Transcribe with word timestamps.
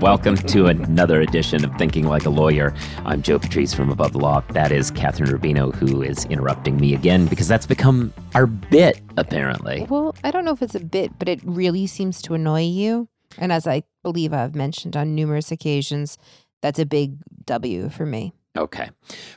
Welcome 0.00 0.36
to 0.36 0.66
another 0.66 1.22
edition 1.22 1.64
of 1.64 1.74
Thinking 1.76 2.06
Like 2.06 2.24
a 2.24 2.30
Lawyer. 2.30 2.72
I'm 3.04 3.20
Joe 3.20 3.36
Patrice 3.40 3.74
from 3.74 3.90
Above 3.90 4.12
the 4.12 4.20
Law. 4.20 4.44
That 4.52 4.70
is 4.70 4.92
Kathryn 4.92 5.26
Rubino, 5.26 5.74
who 5.74 6.02
is 6.02 6.24
interrupting 6.26 6.76
me 6.76 6.94
again 6.94 7.26
because 7.26 7.48
that's 7.48 7.66
become 7.66 8.14
our 8.36 8.46
bit, 8.46 9.00
apparently. 9.16 9.88
Well, 9.90 10.14
I 10.22 10.30
don't 10.30 10.44
know 10.44 10.52
if 10.52 10.62
it's 10.62 10.76
a 10.76 10.80
bit, 10.80 11.18
but 11.18 11.28
it 11.28 11.40
really 11.42 11.88
seems 11.88 12.22
to 12.22 12.34
annoy 12.34 12.62
you. 12.62 13.08
And 13.38 13.50
as 13.50 13.66
I 13.66 13.82
believe 14.04 14.32
I've 14.32 14.54
mentioned 14.54 14.96
on 14.96 15.16
numerous 15.16 15.50
occasions, 15.50 16.16
that's 16.62 16.78
a 16.78 16.86
big 16.86 17.16
W 17.46 17.88
for 17.88 18.06
me. 18.06 18.32
Okay. 18.56 18.90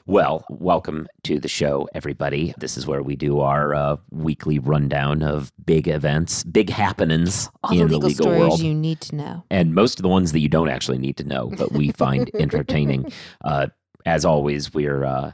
Well, 0.08 0.44
welcome 0.50 1.08
to 1.24 1.40
the 1.40 1.48
show, 1.48 1.88
everybody. 1.94 2.56
This 2.58 2.76
is 2.76 2.88
where 2.88 3.04
we 3.04 3.16
do 3.16 3.40
our 3.42 3.76
uh, 3.76 3.98
weekly 4.10 4.58
rundown 4.58 5.22
of 5.22 5.52
big 5.64 5.88
events, 5.88 6.44
big 6.44 6.70
happenings 6.72 7.50
All 7.64 7.72
in 7.72 7.80
the 7.90 7.98
legal, 7.98 8.00
the 8.00 8.08
legal 8.08 8.24
stories 8.26 8.40
world. 8.40 8.60
you 8.62 8.74
need 8.74 9.00
to 9.02 9.16
know. 9.16 9.44
and 9.52 9.76
most 9.76 10.00
of 10.00 10.04
the 10.04 10.10
ones 10.10 10.32
that 10.32 10.40
you 10.40 10.50
don't 10.50 10.70
actually 10.70 10.98
need 10.98 11.18
to 11.18 11.24
know, 11.24 11.52
but 11.56 11.72
we 11.72 11.92
find 11.92 12.32
entertaining. 12.40 13.12
Uh, 13.44 13.68
as 14.08 14.26
always, 14.26 14.74
we're 14.74 15.04
uh, 15.06 15.34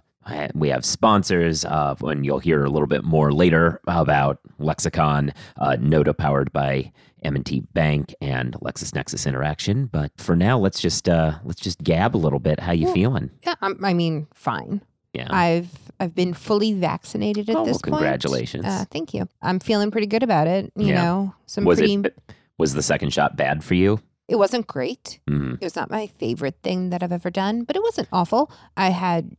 we 0.53 0.67
have 0.67 0.83
sponsors, 0.83 1.63
uh, 1.63 1.95
and 2.02 2.25
you'll 2.25 2.39
hear 2.39 2.66
a 2.66 2.69
little 2.69 2.88
bit 2.88 3.05
more 3.05 3.31
later 3.31 3.80
about 3.88 4.39
Lexicon, 4.59 5.31
uh, 5.55 5.77
Nota 5.80 6.13
powered 6.13 6.52
by 6.52 6.91
M&T 7.23 7.62
Bank 7.73 8.13
and 8.21 8.53
LexisNexis 8.55 9.25
Interaction. 9.27 9.85
But 9.88 10.12
for 10.17 10.35
now, 10.35 10.58
let's 10.59 10.80
just 10.80 11.08
uh, 11.09 11.35
let's 11.44 11.62
just 11.62 11.84
gab 11.84 12.16
a 12.16 12.17
little 12.20 12.39
bit. 12.39 12.59
How 12.59 12.71
you 12.71 12.85
Well, 12.85 12.94
feeling? 12.94 13.31
Yeah, 13.45 13.55
I'm, 13.62 13.84
I 13.84 13.94
mean, 13.94 14.27
fine. 14.34 14.81
Yeah. 15.13 15.27
I've 15.30 15.70
I've 15.99 16.14
been 16.14 16.33
fully 16.33 16.73
vaccinated 16.73 17.50
at 17.50 17.56
Oh, 17.56 17.59
well, 17.59 17.66
this 17.66 17.78
point. 17.81 17.95
congratulations. 17.95 18.66
Uh, 18.66 18.86
thank 18.91 19.14
you. 19.14 19.28
I'm 19.41 19.59
feeling 19.59 19.89
pretty 19.89 20.08
good 20.08 20.22
about 20.23 20.47
it. 20.47 20.72
You 20.75 20.88
Yeah. 20.88 21.02
know, 21.03 21.36
some 21.47 21.66
was 21.66 21.80
pretty. 21.80 21.95
it 21.95 22.16
was 22.59 22.73
the 22.75 22.83
second 22.83 23.14
shot 23.14 23.36
bad 23.36 23.63
for 23.63 23.73
you? 23.73 24.00
it 24.30 24.36
wasn't 24.36 24.67
great. 24.67 25.22
Mm, 25.30 25.53
It 25.53 25.63
was 25.63 25.78
not 25.78 25.89
my 25.89 26.08
favorite 26.08 26.58
thing 26.61 26.89
that 26.89 27.02
I've 27.02 27.13
ever 27.13 27.30
done, 27.30 27.63
but 27.63 27.78
it 27.78 27.81
wasn't 27.81 28.09
awful. 28.11 28.52
I 28.75 28.89
had 28.89 29.38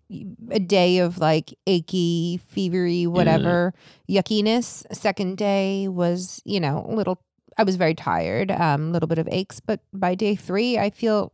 a 0.51 0.59
day 0.59 0.97
of 1.01 1.19
like 1.19 1.53
achy, 1.67 2.41
fevery, 2.57 3.07
whatever 3.07 3.75
yuckiness. 4.09 4.87
Second 4.97 5.37
day 5.37 5.89
was, 5.89 6.41
you 6.47 6.59
know, 6.59 6.87
a 6.89 6.95
little. 6.95 7.21
I 7.59 7.65
was 7.65 7.77
very 7.77 7.95
tired, 7.95 8.51
um, 8.53 8.89
a 8.89 8.91
little 8.93 9.09
bit 9.09 9.19
of 9.19 9.29
aches, 9.31 9.61
but 9.61 9.81
by 9.93 10.15
day 10.15 10.35
three, 10.37 10.79
I 10.79 10.91
feel 10.91 11.33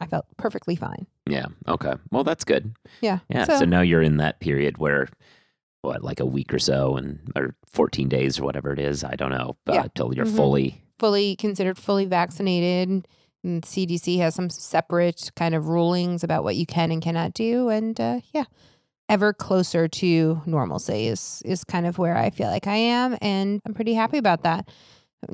I 0.00 0.06
felt 0.06 0.26
perfectly 0.36 0.76
fine. 0.76 1.06
yeah. 1.28 1.46
Okay. 1.66 1.94
Well, 2.12 2.22
that's 2.22 2.44
good. 2.44 2.74
Yeah. 3.00 3.18
Yeah. 3.28 3.44
So, 3.44 3.64
now 3.64 3.80
you're 3.80 4.00
in 4.02 4.18
that 4.18 4.38
period 4.38 4.78
where, 4.78 5.08
what, 5.82 6.02
like 6.04 6.20
a 6.20 6.26
week 6.26 6.54
or 6.54 6.60
so, 6.60 6.96
and 6.96 7.18
or 7.34 7.56
14 7.72 8.08
days 8.08 8.38
or 8.38 8.44
whatever 8.44 8.72
it 8.72 8.78
is. 8.78 9.02
I 9.02 9.16
don't 9.16 9.30
know. 9.30 9.56
Uh, 9.66 9.72
Yeah. 9.74 9.86
Till 9.94 10.14
you're 10.14 10.24
Mhm. 10.26 10.36
fully. 10.36 10.82
fully 11.00 11.34
considered 11.36 11.76
fully 11.78 12.04
vaccinated. 12.06 13.06
And 13.44 13.64
CDC 13.64 14.18
has 14.18 14.34
some 14.34 14.48
separate 14.50 15.30
kind 15.36 15.54
of 15.54 15.68
rulings 15.68 16.22
about 16.24 16.42
what 16.44 16.56
you 16.56 16.64
can 16.66 16.90
and 16.92 17.02
cannot 17.02 17.34
do, 17.34 17.68
and 17.68 18.00
uh, 18.00 18.20
yeah, 18.32 18.44
ever 19.08 19.32
closer 19.32 19.86
to 19.88 20.42
normalcy 20.46 21.06
is 21.08 21.42
is 21.44 21.62
kind 21.64 21.86
of 21.86 21.98
where 21.98 22.16
I 22.16 22.30
feel 22.30 22.48
like 22.48 22.66
I 22.66 22.76
am, 22.76 23.16
and 23.20 23.60
I'm 23.66 23.74
pretty 23.74 23.94
happy 23.94 24.18
about 24.18 24.42
that. 24.42 24.68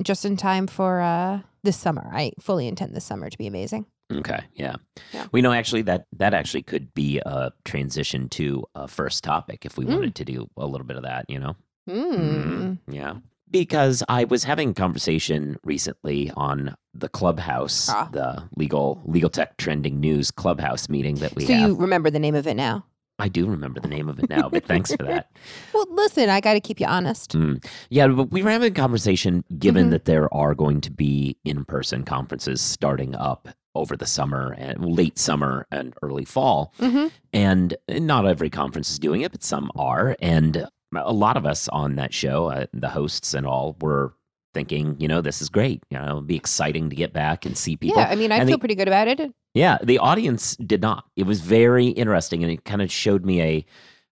Just 0.01 0.25
in 0.25 0.37
time 0.37 0.67
for 0.67 1.01
uh, 1.01 1.39
this 1.63 1.77
summer, 1.77 2.09
I 2.13 2.31
fully 2.39 2.67
intend 2.67 2.95
this 2.95 3.05
summer 3.05 3.29
to 3.29 3.37
be 3.37 3.47
amazing. 3.47 3.85
Okay. 4.11 4.41
Yeah. 4.55 4.75
Yeah. 5.13 5.27
We 5.31 5.41
know 5.41 5.51
actually 5.53 5.83
that 5.83 6.05
that 6.17 6.33
actually 6.33 6.63
could 6.63 6.93
be 6.93 7.19
a 7.25 7.51
transition 7.65 8.29
to 8.29 8.65
a 8.75 8.87
first 8.87 9.23
topic 9.23 9.65
if 9.65 9.77
we 9.77 9.85
Mm. 9.85 9.95
wanted 9.95 10.15
to 10.15 10.25
do 10.25 10.49
a 10.57 10.65
little 10.67 10.85
bit 10.85 10.97
of 10.97 11.03
that. 11.03 11.25
You 11.29 11.39
know. 11.39 11.55
Mm. 11.89 12.77
Yeah. 12.87 13.15
Because 13.49 14.03
I 14.09 14.23
was 14.23 14.43
having 14.43 14.69
a 14.69 14.73
conversation 14.73 15.57
recently 15.63 16.31
on 16.35 16.75
the 16.93 17.07
Clubhouse, 17.09 17.87
Ah. 17.89 18.09
the 18.11 18.43
legal 18.55 19.01
legal 19.05 19.29
tech 19.29 19.57
trending 19.57 19.99
news 19.99 20.31
Clubhouse 20.31 20.89
meeting 20.89 21.15
that 21.15 21.35
we 21.35 21.45
So 21.45 21.53
have. 21.53 21.69
you 21.69 21.75
remember 21.75 22.09
the 22.09 22.19
name 22.19 22.35
of 22.35 22.47
it 22.47 22.55
now? 22.55 22.85
I 23.19 23.27
do 23.29 23.45
remember 23.47 23.79
the 23.79 23.87
name 23.87 24.09
of 24.09 24.19
it 24.19 24.29
now, 24.29 24.49
but 24.49 24.65
thanks 24.65 24.91
for 24.93 25.03
that. 25.03 25.29
Well, 25.73 25.85
listen, 25.89 26.29
I 26.29 26.39
got 26.39 26.53
to 26.53 26.59
keep 26.59 26.79
you 26.79 26.85
honest. 26.87 27.31
Mm. 27.33 27.63
Yeah, 27.89 28.07
but 28.07 28.31
we 28.31 28.41
were 28.43 28.49
having 28.51 28.71
a 28.71 28.75
conversation 28.75 29.43
given 29.57 29.87
Mhm. 29.87 29.91
that 29.91 30.05
there 30.05 30.33
are 30.33 30.53
going 30.55 30.81
to 30.81 30.91
be 30.91 31.37
in 31.43 31.65
person 31.65 32.03
conferences 32.03 32.61
starting 32.61 33.15
up 33.15 33.47
over 33.75 33.95
the 33.97 34.05
summer 34.05 34.53
and 34.57 34.85
late 34.85 35.17
summer 35.17 35.65
and 35.71 35.93
early 36.03 36.25
fall. 36.25 36.73
hmm 36.79 37.07
And 37.33 37.75
not 37.89 38.27
every 38.27 38.49
conference 38.51 38.91
is 38.91 38.99
doing 38.99 39.21
it, 39.21 39.31
but 39.31 39.43
some 39.43 39.71
are. 39.75 40.15
And 40.19 40.67
a 40.95 41.11
lot 41.13 41.37
of 41.37 41.45
us 41.45 41.67
on 41.69 41.95
that 41.95 42.13
show, 42.13 42.47
uh, 42.51 42.65
the 42.71 42.89
hosts 42.89 43.33
and 43.33 43.45
all, 43.47 43.75
were 43.81 44.13
thinking, 44.53 44.95
you 44.99 45.07
know, 45.07 45.21
this 45.21 45.41
is 45.41 45.49
great. 45.49 45.83
You 45.89 45.97
know, 45.99 46.17
it'd 46.17 46.27
be 46.27 46.35
exciting 46.35 46.89
to 46.89 46.95
get 46.95 47.13
back 47.13 47.45
and 47.45 47.57
see 47.57 47.75
people. 47.75 47.97
Yeah, 48.01 48.09
I 48.09 48.15
mean, 48.15 48.31
I 48.31 48.37
And 48.37 48.47
feel 48.47 48.57
the- 48.57 48.59
pretty 48.61 48.75
good 48.75 48.87
about 48.87 49.07
it. 49.07 49.33
Yeah, 49.53 49.77
the 49.83 49.99
audience 49.99 50.55
did 50.57 50.81
not. 50.81 51.05
It 51.15 51.25
was 51.27 51.41
very 51.41 51.87
interesting, 51.87 52.43
and 52.43 52.51
it 52.51 52.65
kind 52.65 52.81
of 52.81 52.91
showed 52.91 53.23
me 53.25 53.41
a. 53.41 53.65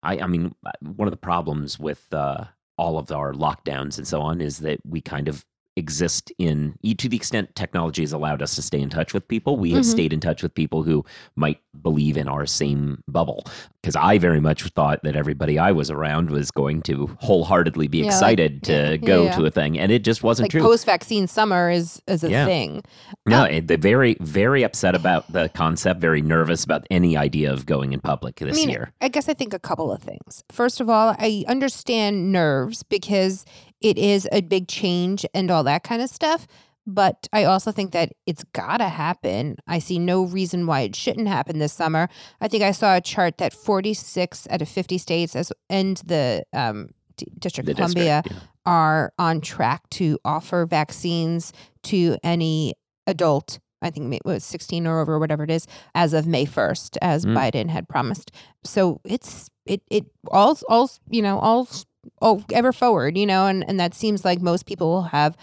I, 0.03 0.19
I 0.19 0.27
mean, 0.27 0.53
one 0.81 1.07
of 1.07 1.11
the 1.11 1.17
problems 1.17 1.79
with 1.79 2.05
uh, 2.13 2.45
all 2.77 2.97
of 2.97 3.11
our 3.11 3.33
lockdowns 3.33 3.97
and 3.97 4.07
so 4.07 4.21
on 4.21 4.41
is 4.41 4.59
that 4.59 4.79
we 4.85 4.99
kind 5.01 5.27
of 5.27 5.45
exist 5.77 6.31
in 6.37 6.75
to 6.97 7.07
the 7.07 7.15
extent 7.15 7.55
technology 7.55 8.01
has 8.01 8.11
allowed 8.11 8.41
us 8.41 8.55
to 8.55 8.61
stay 8.61 8.79
in 8.79 8.89
touch 8.89 9.13
with 9.13 9.25
people 9.29 9.55
we 9.55 9.71
have 9.71 9.83
Mhm. 9.83 9.91
stayed 9.91 10.11
in 10.13 10.19
touch 10.19 10.43
with 10.43 10.53
people 10.53 10.83
who 10.83 11.05
might 11.37 11.59
believe 11.81 12.17
in 12.17 12.27
our 12.27 12.45
same 12.45 13.01
bubble 13.07 13.45
because 13.81 13.95
i 13.95 14.17
very 14.17 14.41
much 14.41 14.63
thought 14.69 14.99
that 15.03 15.15
everybody 15.15 15.57
i 15.57 15.71
was 15.71 15.89
around 15.89 16.29
was 16.29 16.51
going 16.51 16.81
to 16.81 17.15
wholeheartedly 17.21 17.87
be 17.87 17.99
Yeah, 17.99 18.03
like- 18.05 18.11
excited 18.13 18.63
to 18.63 18.73
yeah, 18.73 18.97
go 18.97 19.23
yeah. 19.25 19.35
to 19.37 19.45
a 19.45 19.49
thing 19.51 19.79
and 19.79 19.93
it 19.93 20.03
just 20.03 20.23
wasn't 20.23 20.45
Like 20.45 20.51
true 20.51 20.61
post-vaccine 20.61 21.27
summer 21.27 21.69
is 21.71 22.01
is 22.05 22.23
a 22.25 22.29
thing. 22.29 22.83
no, 23.25 23.43
it- 23.45 23.67
they're 23.67 23.77
very, 23.77 24.17
very 24.19 24.63
upset 24.63 24.93
about 24.95 25.31
the 25.31 25.49
concept, 25.49 26.01
very 26.01 26.21
nervous 26.21 26.63
about 26.65 26.85
any 26.91 27.15
idea 27.15 27.51
of 27.53 27.65
going 27.65 27.93
in 27.93 28.01
public 28.01 28.35
this 28.37 28.57
I 28.57 28.59
mean, 28.59 28.69
year. 28.69 28.91
I 28.99 29.07
guess 29.07 29.29
I 29.29 29.33
think 29.33 29.53
a 29.53 29.59
couple 29.59 29.91
of 29.91 30.01
things. 30.01 30.43
First 30.51 30.81
of 30.81 30.89
all, 30.89 31.15
I 31.17 31.45
understand 31.47 32.31
nerves 32.31 32.83
because 32.83 33.45
it 33.81 33.97
is 33.97 34.27
a 34.31 34.41
big 34.41 34.67
change 34.67 35.25
and 35.33 35.49
all 35.51 35.63
that 35.63 35.83
kind 35.83 36.01
of 36.01 36.09
stuff. 36.09 36.47
But 36.87 37.27
I 37.31 37.43
also 37.43 37.71
think 37.71 37.91
that 37.91 38.11
it's 38.25 38.43
gotta 38.53 38.89
happen. 38.89 39.57
I 39.67 39.77
see 39.79 39.99
no 39.99 40.23
reason 40.23 40.65
why 40.65 40.81
it 40.81 40.95
shouldn't 40.95 41.27
happen 41.27 41.59
this 41.59 41.73
summer. 41.73 42.09
I 42.41 42.47
think 42.47 42.63
I 42.63 42.71
saw 42.71 42.95
a 42.95 43.01
chart 43.01 43.37
that 43.37 43.53
46 43.53 44.47
out 44.49 44.61
of 44.63 44.67
50 44.69 44.97
states 44.97 45.35
as 45.35 45.51
and 45.69 45.97
the 45.97 46.43
um, 46.53 46.89
D- 47.17 47.27
District 47.37 47.69
of 47.69 47.75
Columbia 47.75 48.23
district, 48.23 48.47
are 48.65 49.13
on 49.19 49.41
track 49.41 49.87
to 49.91 50.17
offer 50.25 50.65
vaccines 50.65 51.53
to 51.83 52.17
any 52.23 52.73
adult. 53.05 53.59
I 53.83 53.89
think 53.91 54.13
it 54.13 54.21
was 54.25 54.43
16 54.43 54.85
or 54.87 54.99
over, 55.01 55.17
whatever 55.19 55.43
it 55.43 55.51
is, 55.51 55.67
as 55.95 56.13
of 56.13 56.25
May 56.27 56.45
1st, 56.45 56.97
as 57.01 57.25
Mm. 57.25 57.35
Biden 57.37 57.69
had 57.69 57.87
promised. 57.87 58.31
So 58.63 59.01
it's 59.05 59.49
it 59.67 59.81
it 59.91 60.05
all 60.29 60.57
all 60.67 60.89
you 61.09 61.21
know 61.21 61.37
all 61.39 61.67
all 62.21 62.43
ever 62.51 62.71
forward, 62.71 63.17
you 63.17 63.25
know, 63.25 63.47
and 63.47 63.67
and 63.67 63.79
that 63.79 63.93
seems 63.93 64.23
like 64.25 64.41
most 64.41 64.65
people 64.65 64.89
will 64.89 65.03
have 65.03 65.35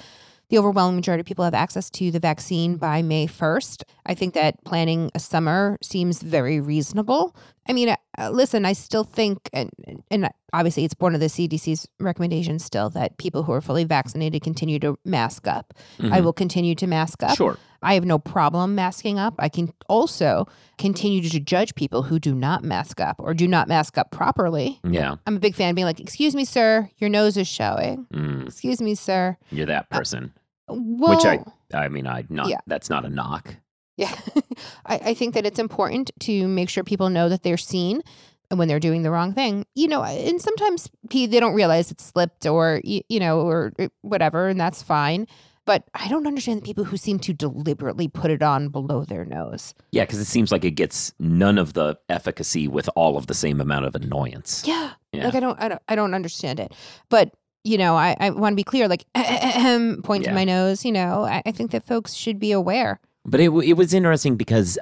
the 0.51 0.57
overwhelming 0.59 0.97
majority 0.97 1.21
of 1.21 1.27
people 1.27 1.45
have 1.45 1.53
access 1.53 1.91
to 1.91 2.11
the 2.11 2.19
vaccine 2.19 2.77
by 2.77 3.03
May 3.03 3.27
1st. 3.27 3.83
I 4.07 4.15
think 4.15 4.33
that 4.33 4.65
planning 4.65 5.11
a 5.15 5.19
summer 5.21 5.77
seems 5.83 6.23
very 6.23 6.59
reasonable. 6.59 7.37
I 7.69 7.75
mean, 7.75 7.95
uh, 8.19 8.31
listen, 8.31 8.65
I 8.65 8.73
still 8.73 9.05
think, 9.05 9.51
and, 9.53 9.69
and 10.11 10.31
obviously 10.55 10.87
it's 10.87 10.95
one 10.99 11.15
of 11.15 11.21
the 11.21 11.27
CDC's 11.27 11.87
recommendations 12.01 12.65
still 12.65 12.89
that 12.91 13.19
people 13.19 13.43
who 13.43 13.53
are 13.53 13.61
fully 13.61 13.85
vaccinated 13.85 14.43
continue 14.43 14.79
to 14.79 14.99
mask 15.05 15.47
up. 15.47 15.75
I 15.99 16.03
Mhm. 16.21 16.25
will 16.25 16.33
continue 16.33 16.75
to 16.77 16.87
mask 16.87 17.23
up. 17.23 17.37
Sure. 17.37 17.59
I 17.83 17.95
have 17.95 18.05
no 18.05 18.19
problem 18.19 18.75
masking 18.75 19.19
up. 19.19 19.35
I 19.39 19.49
can 19.49 19.73
also 19.89 20.47
continue 20.79 21.23
to 21.29 21.41
judge 21.41 21.75
people 21.75 22.03
who 22.03 22.19
do 22.19 22.35
not 22.35 22.65
mask 22.65 23.01
up 23.01 23.17
or 23.19 23.35
do 23.35 23.47
not 23.47 23.69
mask 23.69 23.97
up 23.99 24.11
properly. 24.11 24.81
Yeah. 24.85 25.17
I'm 25.27 25.37
a 25.37 25.41
big 25.41 25.55
fan 25.55 25.71
of 25.71 25.77
being 25.77 25.87
like, 25.87 26.01
excuse 26.01 26.35
me, 26.35 26.45
sir, 26.45 26.91
your 26.99 27.11
nose 27.11 27.37
is 27.37 27.47
showing. 27.47 28.07
Mm, 28.13 28.47
Excuse 28.47 28.81
me, 28.81 28.95
sir. 28.95 29.37
you're 29.51 29.67
that 29.67 29.91
person. 29.91 30.33
Well, 30.69 31.17
Which 31.17 31.25
I, 31.25 31.39
I 31.73 31.89
mean, 31.89 32.07
I 32.07 32.25
not. 32.29 32.49
Yeah. 32.49 32.59
That's 32.67 32.91
not 32.91 33.05
a 33.05 33.09
knock. 33.09 33.55
Yeah. 33.97 34.15
I, 34.87 35.01
I 35.07 35.15
think 35.15 35.35
that 35.35 35.47
it's 35.47 35.59
important 35.59 36.11
to 36.21 36.47
make 36.49 36.69
sure 36.69 36.85
people 36.85 37.11
know 37.11 37.29
that 37.29 37.43
they're 37.43 37.57
seen 37.57 38.03
and 38.51 38.59
when 38.59 38.69
they're 38.69 38.81
doing 38.81 39.03
the 39.03 39.11
wrong 39.11 39.33
thing. 39.35 39.67
You 39.75 39.89
know, 39.89 40.03
and 40.03 40.41
sometimes 40.41 40.91
they 41.11 41.27
don't 41.27 41.55
realize 41.55 41.91
it 41.91 42.01
slipped 42.01 42.47
or, 42.47 42.81
you 42.85 43.21
know, 43.21 43.41
or 43.41 43.73
uh, 43.79 43.89
whatever, 44.03 44.49
and 44.49 44.61
that's 44.61 44.83
fine. 44.83 45.27
But 45.69 45.85
I 45.93 46.09
don't 46.09 46.27
understand 46.27 46.63
the 46.63 46.65
people 46.65 46.85
who 46.85 46.97
seem 46.97 47.19
to 47.21 47.35
deliberately 47.35 48.09
put 48.09 48.31
it 48.31 48.43
on 48.43 48.71
below 48.71 49.05
their 49.05 49.27
nose. 49.27 49.75
Yeah, 49.93 50.05
because 50.05 50.19
it 50.19 50.25
seems 50.25 50.51
like 50.51 50.65
it 50.65 50.71
gets 50.73 51.13
none 51.19 51.59
of 51.59 51.75
the 51.75 51.99
efficacy 52.09 52.67
with 52.67 52.89
all 52.97 53.19
of 53.19 53.27
the 53.27 53.35
same 53.35 53.61
amount 53.61 53.85
of 53.85 53.95
annoyance. 53.95 54.65
Yeah. 54.67 54.93
Yeah. 55.13 55.27
Like 55.27 55.35
I 55.35 55.41
don't, 55.41 55.61
I 55.61 55.69
don't, 55.69 55.83
I 55.89 55.95
don't 55.95 56.15
understand 56.15 56.59
it. 56.59 56.73
But 57.11 57.33
you 57.65 57.77
know, 57.77 57.97
I, 57.97 58.17
I 58.19 58.31
want 58.31 58.55
to 58.55 58.57
be 58.57 58.65
clear. 58.65 58.89
Like, 58.89 59.05
point 59.13 60.23
Yeah. 60.25 60.31
to 60.31 60.35
my 60.35 60.45
nose. 60.45 60.87
You 60.87 60.93
know, 60.93 61.25
I, 61.25 61.43
I 61.45 61.53
think 61.53 61.71
that 61.73 61.87
folks 61.87 62.15
should 62.15 62.39
be 62.39 62.51
aware. 62.53 62.99
But 63.27 63.41
it 63.41 63.51
it 63.51 63.75
was 63.75 63.93
interesting 63.93 64.37
because 64.37 64.79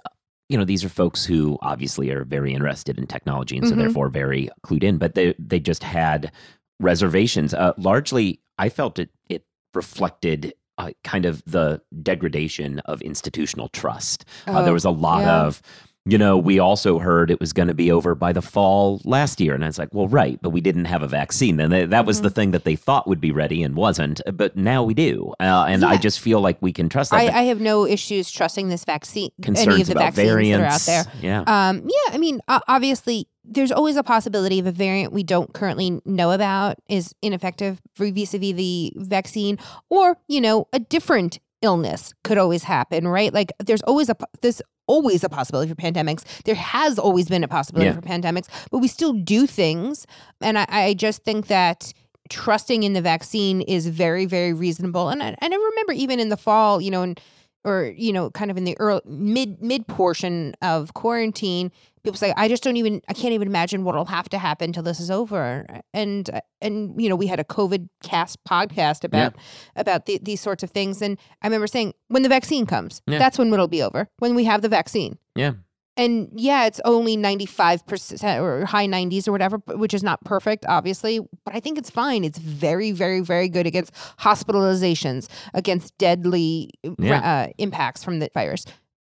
you 0.49 0.57
know 0.57 0.65
these 0.65 0.85
are 0.85 0.89
folks 0.89 1.25
who 1.25 1.59
obviously 1.63 2.11
are 2.13 2.23
very 2.25 2.55
interested 2.55 2.97
in 2.97 3.09
technology 3.09 3.57
and 3.59 3.67
so 3.67 3.75
Mhm. 3.75 3.79
therefore 3.79 4.09
very 4.09 4.51
clued 4.65 4.85
in. 4.85 4.99
But 4.99 5.17
they 5.17 5.35
they 5.39 5.59
just 5.59 5.83
had 5.83 6.31
reservations. 6.79 7.55
Uh, 7.55 7.73
largely, 7.77 8.41
I 8.57 8.69
felt 8.69 9.01
it 9.01 9.11
it 9.29 9.45
reflected 9.75 10.55
uh, 10.79 10.91
kind 11.05 11.25
of 11.25 11.43
the 11.47 11.81
degradation 12.03 12.81
of 12.81 13.01
institutional 13.03 13.69
trust. 13.69 14.25
Uh, 14.47 14.63
there 14.63 14.71
Oh, 14.71 14.75
was 14.75 14.85
a 14.85 14.91
lot 14.91 15.21
yeah. 15.23 15.43
of, 15.47 15.63
you 16.09 16.17
know, 16.17 16.39
we 16.39 16.59
also 16.61 16.99
heard 17.01 17.31
it 17.31 17.41
was 17.41 17.53
going 17.53 17.67
to 17.69 17.75
be 17.75 17.91
over 17.91 18.15
by 18.15 18.33
the 18.33 18.41
fall 18.41 19.01
last 19.05 19.41
year. 19.41 19.55
And 19.55 19.65
I 19.65 19.67
was 19.67 19.79
like, 19.79 19.89
well, 19.93 20.07
right, 20.09 20.39
but 20.41 20.51
we 20.51 20.61
didn't 20.61 20.85
have 20.87 21.03
a 21.03 21.09
vaccine. 21.09 21.59
And 21.61 21.73
that- 21.73 21.91
that 21.91 22.07
was 22.07 22.19
Mm-hmm. 22.19 22.25
the 22.25 22.31
thing 22.31 22.51
that 22.53 22.65
they 22.65 22.77
thought 22.77 23.09
would 23.09 23.21
be 23.21 23.33
ready 23.33 23.63
and 23.63 23.75
wasn't. 23.75 24.21
But 24.33 24.57
now 24.57 24.85
we 24.85 24.95
do. 24.95 25.35
Uh, 25.41 25.65
and 25.69 25.85
I 25.85 25.97
just 25.97 26.21
feel 26.21 26.41
like 26.41 26.57
we 26.63 26.73
can 26.73 26.89
trust 26.89 27.11
that. 27.11 27.17
I, 27.35 27.41
I 27.41 27.43
have 27.45 27.61
no 27.61 27.87
issues 27.87 28.31
trusting 28.31 28.69
this 28.69 28.85
vaccine, 28.85 29.31
concerns 29.43 29.67
any 29.69 29.81
of 29.83 29.87
the 29.89 29.93
about 29.95 30.15
vaccines 30.15 30.29
variants. 30.29 30.87
that 30.87 30.93
are 30.93 31.01
out 31.11 31.21
there. 31.21 31.45
Yeah. 31.47 31.69
Um, 31.69 31.83
yeah, 31.89 32.15
I 32.15 32.19
mean, 32.19 32.41
obviously, 32.49 33.29
there's 33.45 33.73
always 33.73 33.97
a 33.97 34.03
possibility 34.03 34.59
of 34.59 34.67
a 34.67 34.73
variant 34.73 35.13
we 35.13 35.23
don't 35.23 35.53
currently 35.53 36.01
know 36.05 36.31
about 36.33 36.77
is 36.89 37.15
ineffective 37.23 37.81
vis 37.97 38.35
a 38.35 38.39
vis 38.39 38.55
the 38.55 38.93
vaccine, 38.97 39.59
or 39.91 40.17
you 40.29 40.41
know, 40.41 40.67
a 40.73 40.79
different 40.79 41.39
illness 41.63 42.13
could 42.25 42.39
always 42.39 42.65
happen, 42.65 43.07
right? 43.09 43.33
Like, 43.33 43.53
there's 43.65 43.83
always 43.83 44.09
a 44.09 44.17
there's 44.43 44.61
always 44.87 45.25
a 45.25 45.29
possibility 45.29 45.69
for 45.69 45.75
pandemics. 45.77 46.23
There 46.45 46.55
has 46.55 46.99
always 46.99 47.29
been 47.29 47.45
a 47.45 47.49
possibility 47.49 47.89
Yeah. 47.89 47.95
for 47.95 48.03
pandemics, 48.03 48.49
but 48.71 48.79
we 48.79 48.89
still 48.89 49.13
do 49.13 49.47
things, 49.47 50.07
and 50.41 50.59
I, 50.59 50.67
I 50.69 50.95
just 50.95 51.25
think 51.25 51.47
that 51.49 51.93
trusting 52.29 52.83
in 52.83 52.93
the 52.93 53.01
vaccine 53.01 53.61
is 53.63 53.87
very, 53.87 54.27
very 54.27 54.53
reasonable. 54.53 55.09
And 55.11 55.23
I, 55.23 55.37
and 55.41 55.55
I 55.55 55.57
remember 55.57 55.93
even 55.93 56.19
in 56.19 56.29
the 56.29 56.37
fall, 56.37 56.81
you 56.81 56.91
know, 56.91 57.03
and 57.03 57.21
or 57.67 57.93
you 57.97 58.13
know, 58.13 58.31
kind 58.31 58.51
of 58.51 58.57
in 58.57 58.65
the 58.65 58.77
early 58.79 59.03
mid 59.05 59.61
mid 59.61 59.87
portion 59.89 60.55
of 60.63 60.95
quarantine, 60.95 61.73
people 62.05 62.17
say, 62.17 62.33
"I 62.37 62.47
just 62.49 62.63
don't 62.63 62.77
even, 62.77 63.03
I 63.09 63.13
can't 63.13 63.35
even 63.35 63.49
imagine 63.49 63.83
what'll 63.85 64.05
have 64.07 64.29
to 64.31 64.39
happen 64.39 64.73
till 64.73 64.85
this 64.85 65.01
is 65.01 65.11
over." 65.11 65.67
And 65.93 66.31
and 66.63 66.99
you 67.01 67.09
know, 67.09 67.17
we 67.17 67.27
had 67.27 67.41
a 67.41 67.45
COVID 67.45 67.89
cast 68.03 68.43
podcast 68.45 69.03
about 69.05 69.35
about 69.75 70.07
the, 70.07 70.19
these 70.23 70.41
sorts 70.41 70.63
of 70.63 70.71
things, 70.71 71.03
and 71.03 71.19
I 71.43 71.49
remember 71.49 71.67
saying, 71.67 71.93
"When 72.09 72.23
the 72.23 72.29
vaccine 72.29 72.65
comes, 72.67 73.03
Yeah. 73.07 73.19
that's 73.19 73.37
when 73.37 73.53
it'll 73.53 73.69
be 73.69 73.83
over. 73.83 74.09
When 74.21 74.35
we 74.37 74.45
have 74.45 74.63
the 74.63 74.69
vaccine." 74.69 75.19
yeah. 75.35 75.53
And 75.97 76.29
yeah, 76.35 76.67
it's 76.67 76.81
only 76.85 77.17
95% 77.17 78.41
or 78.43 78.67
high 78.67 78.87
90s 78.87 79.27
or 79.27 79.33
whatever, 79.33 79.57
which 79.69 79.95
is 79.95 80.03
not 80.03 80.23
perfect, 80.25 80.67
obviously, 80.69 81.21
but 81.45 81.55
I 81.55 81.61
think 81.61 81.79
it's 81.79 81.89
fine. 81.89 82.23
It's 82.23 82.39
very, 82.39 82.93
very, 82.93 83.21
very 83.21 83.49
good 83.49 83.67
against 83.67 83.95
hospitalizations, 84.21 85.29
against 85.55 85.97
deadly 85.99 86.71
Yeah. 86.99 87.47
uh, 87.47 87.53
impacts 87.59 88.05
from 88.05 88.19
the 88.19 88.29
virus. 88.35 88.65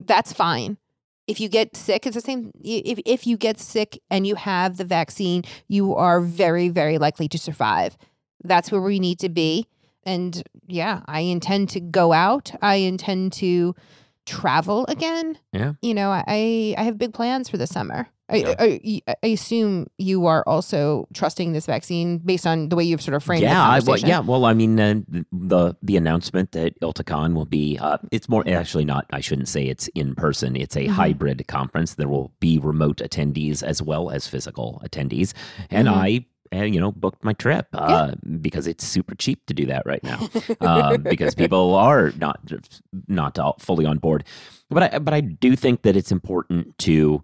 That's 0.00 0.32
fine. 0.32 0.78
If 1.26 1.40
you 1.40 1.48
get 1.48 1.76
sick, 1.76 2.06
it's 2.06 2.14
the 2.14 2.20
same. 2.22 2.52
If, 2.64 3.00
if 3.04 3.26
you 3.26 3.36
get 3.36 3.58
sick 3.58 4.00
and 4.08 4.26
you 4.26 4.36
have 4.36 4.76
the 4.76 4.84
vaccine, 4.84 5.42
you 5.66 5.94
are 5.96 6.20
very, 6.20 6.68
very 6.68 6.96
likely 6.96 7.28
to 7.28 7.38
survive. 7.38 7.98
That's 8.44 8.70
where 8.72 8.80
we 8.80 8.98
need 9.00 9.18
to 9.18 9.28
be. 9.28 9.66
And 10.04 10.42
yeah, 10.68 11.00
I 11.06 11.20
intend 11.20 11.68
to 11.70 11.80
go 11.80 12.12
out. 12.12 12.52
I 12.62 12.76
intend 12.76 13.32
to 13.34 13.74
travel 14.28 14.84
again. 14.88 15.38
Yeah. 15.52 15.72
You 15.82 15.94
know, 15.94 16.10
I 16.10 16.74
I 16.76 16.82
have 16.82 16.98
big 16.98 17.12
plans 17.14 17.48
for 17.48 17.56
the 17.56 17.66
summer. 17.66 18.08
I, 18.30 18.36
Yeah. 18.36 18.54
I, 18.58 19.00
I, 19.08 19.14
I 19.22 19.26
assume 19.28 19.86
you 19.96 20.26
are 20.26 20.44
also 20.46 21.08
trusting 21.14 21.54
this 21.54 21.64
vaccine 21.64 22.18
based 22.18 22.46
on 22.46 22.68
the 22.68 22.76
way 22.76 22.84
you've 22.84 23.00
sort 23.00 23.14
of 23.14 23.24
framed 23.24 23.42
yeah, 23.42 23.62
I, 23.62 23.80
well, 23.80 23.96
yeah. 23.98 24.20
Well, 24.20 24.44
I 24.44 24.52
mean, 24.52 24.78
uh, 24.78 25.00
the 25.32 25.74
the 25.82 25.96
announcement 25.96 26.52
that 26.52 26.78
IltaCon 26.80 27.32
will 27.34 27.46
be 27.46 27.78
uh, 27.80 27.96
it's 28.12 28.28
more 28.28 28.44
actually 28.46 28.84
not. 28.84 29.06
I 29.10 29.20
shouldn't 29.22 29.48
say 29.48 29.64
it's 29.64 29.88
in 29.94 30.14
person. 30.14 30.56
It's 30.56 30.76
a 30.76 30.86
Mhm. 30.88 30.90
hybrid 30.90 31.46
conference. 31.48 31.94
There 31.94 32.08
will 32.08 32.30
be 32.38 32.58
remote 32.58 32.98
attendees 32.98 33.62
as 33.62 33.80
well 33.80 34.10
as 34.10 34.28
physical 34.28 34.82
attendees, 34.84 35.32
and 35.70 35.88
Mhm. 35.88 35.94
I. 35.94 36.26
uh, 36.54 36.62
you 36.62 36.80
know, 36.80 36.92
booked 36.92 37.24
my 37.24 37.32
trip 37.32 37.66
uh, 37.72 38.12
because 38.40 38.66
it's 38.66 38.84
super 38.86 39.14
cheap 39.14 39.44
to 39.46 39.54
do 39.54 39.66
that 39.66 39.84
right 39.86 40.02
now. 40.02 40.28
uh, 40.60 40.96
because 40.96 41.34
people 41.34 41.74
are 41.74 42.12
not 42.16 42.40
not 43.08 43.60
fully 43.60 43.84
on 43.86 43.98
board. 43.98 44.24
But 44.70 44.94
I 44.94 44.98
but 44.98 45.14
I 45.14 45.20
do 45.20 45.56
think 45.56 45.82
that 45.82 45.96
it's 45.96 46.12
important 46.12 46.76
to 46.78 47.22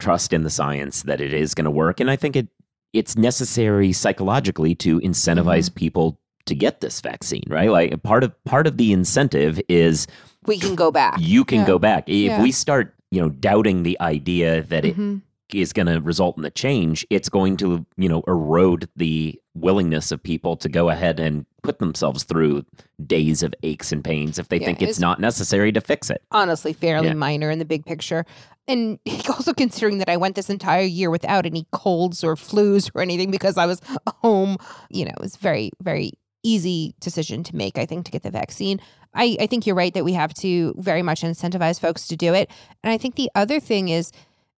trust 0.00 0.32
in 0.32 0.42
the 0.42 0.50
science 0.50 1.02
that 1.04 1.20
it 1.20 1.32
is 1.32 1.54
going 1.54 1.64
to 1.64 1.70
work, 1.70 2.00
and 2.00 2.10
I 2.10 2.16
think 2.16 2.36
it 2.36 2.48
it's 2.92 3.16
necessary 3.16 3.92
psychologically 3.92 4.74
to 4.76 5.00
incentivize 5.00 5.74
people 5.74 6.18
to 6.44 6.54
get 6.54 6.80
this 6.80 7.00
vaccine. 7.00 7.44
Right, 7.46 7.70
like 7.70 8.02
part 8.02 8.24
of 8.24 8.32
part 8.44 8.66
of 8.66 8.76
the 8.76 8.92
incentive 8.92 9.60
is 9.68 10.06
we 10.46 10.58
can 10.58 10.74
go 10.74 10.90
back. 10.90 11.16
you 11.20 11.44
can 11.44 11.60
Yeah. 11.60 11.66
go 11.66 11.78
back 11.78 12.08
if 12.08 12.14
Yeah. 12.14 12.42
we 12.42 12.52
start 12.52 12.94
you 13.10 13.20
know 13.22 13.28
doubting 13.30 13.82
the 13.84 13.98
idea 14.00 14.62
that 14.64 14.84
it 14.84 14.96
Mhm. 14.96 15.22
Is 15.54 15.72
going 15.72 15.86
to 15.86 16.00
result 16.00 16.36
in 16.36 16.42
the 16.42 16.50
change, 16.50 17.06
it's 17.10 17.28
going 17.28 17.56
to, 17.58 17.84
you 17.96 18.08
know, 18.08 18.22
erode 18.26 18.88
the 18.96 19.38
willingness 19.54 20.10
of 20.12 20.22
people 20.22 20.56
to 20.56 20.68
go 20.68 20.88
ahead 20.88 21.20
and 21.20 21.44
put 21.62 21.78
themselves 21.78 22.24
through 22.24 22.64
days 23.06 23.42
of 23.42 23.54
aches 23.62 23.92
and 23.92 24.02
pains 24.02 24.38
if 24.38 24.48
they 24.48 24.58
Yeah, 24.58 24.66
think 24.66 24.78
it's 24.82 24.90
it's- 24.92 25.00
not 25.00 25.20
necessary 25.20 25.72
to 25.72 25.80
fix 25.80 26.10
it. 26.10 26.22
honestly 26.30 26.72
fairly 26.72 27.08
Yeah. 27.08 27.14
minor 27.14 27.50
in 27.50 27.58
the 27.58 27.64
big 27.64 27.84
picture. 27.84 28.24
And 28.68 28.98
also 29.28 29.52
considering 29.52 29.98
that 29.98 30.08
I 30.08 30.16
went 30.16 30.36
this 30.36 30.48
entire 30.50 30.82
year 30.82 31.10
without 31.10 31.44
any 31.46 31.66
colds 31.72 32.24
or 32.24 32.34
flus 32.36 32.90
or 32.94 33.02
anything 33.02 33.30
because 33.30 33.58
I 33.58 33.66
was 33.66 33.80
home, 34.22 34.56
you 34.90 35.04
know, 35.04 35.10
it 35.16 35.20
was 35.20 35.36
very, 35.36 35.70
very 35.82 36.12
easy 36.44 36.94
decision 37.00 37.44
to 37.44 37.54
make, 37.56 37.78
I 37.78 37.86
think, 37.86 38.04
to 38.06 38.10
get 38.10 38.22
the 38.22 38.30
vaccine. 38.30 38.80
I, 39.14 39.36
I 39.40 39.46
think 39.46 39.66
you're 39.66 39.76
right 39.76 39.92
that 39.94 40.04
we 40.04 40.14
have 40.14 40.32
to 40.34 40.74
very 40.78 41.02
much 41.02 41.20
incentivize 41.22 41.78
folks 41.78 42.08
to 42.08 42.16
do 42.16 42.34
it. 42.34 42.50
And 42.82 42.90
I 42.92 42.98
think 42.98 43.14
the 43.16 43.30
other 43.34 43.60
thing 43.60 43.90
is 43.90 44.10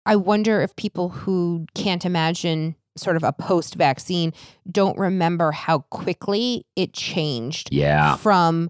I 0.05 0.15
wonder 0.15 0.61
if 0.61 0.75
people 0.75 1.09
who 1.09 1.65
can't 1.75 2.05
imagine 2.05 2.75
sort 2.95 3.15
of 3.15 3.23
a 3.23 3.33
post 3.33 3.75
vaccine 3.75 4.33
don't 4.71 4.97
remember 4.97 5.51
how 5.51 5.79
quickly 5.89 6.65
it 6.75 6.93
changed 6.93 7.69
Yeah. 7.71 8.17
from 8.17 8.69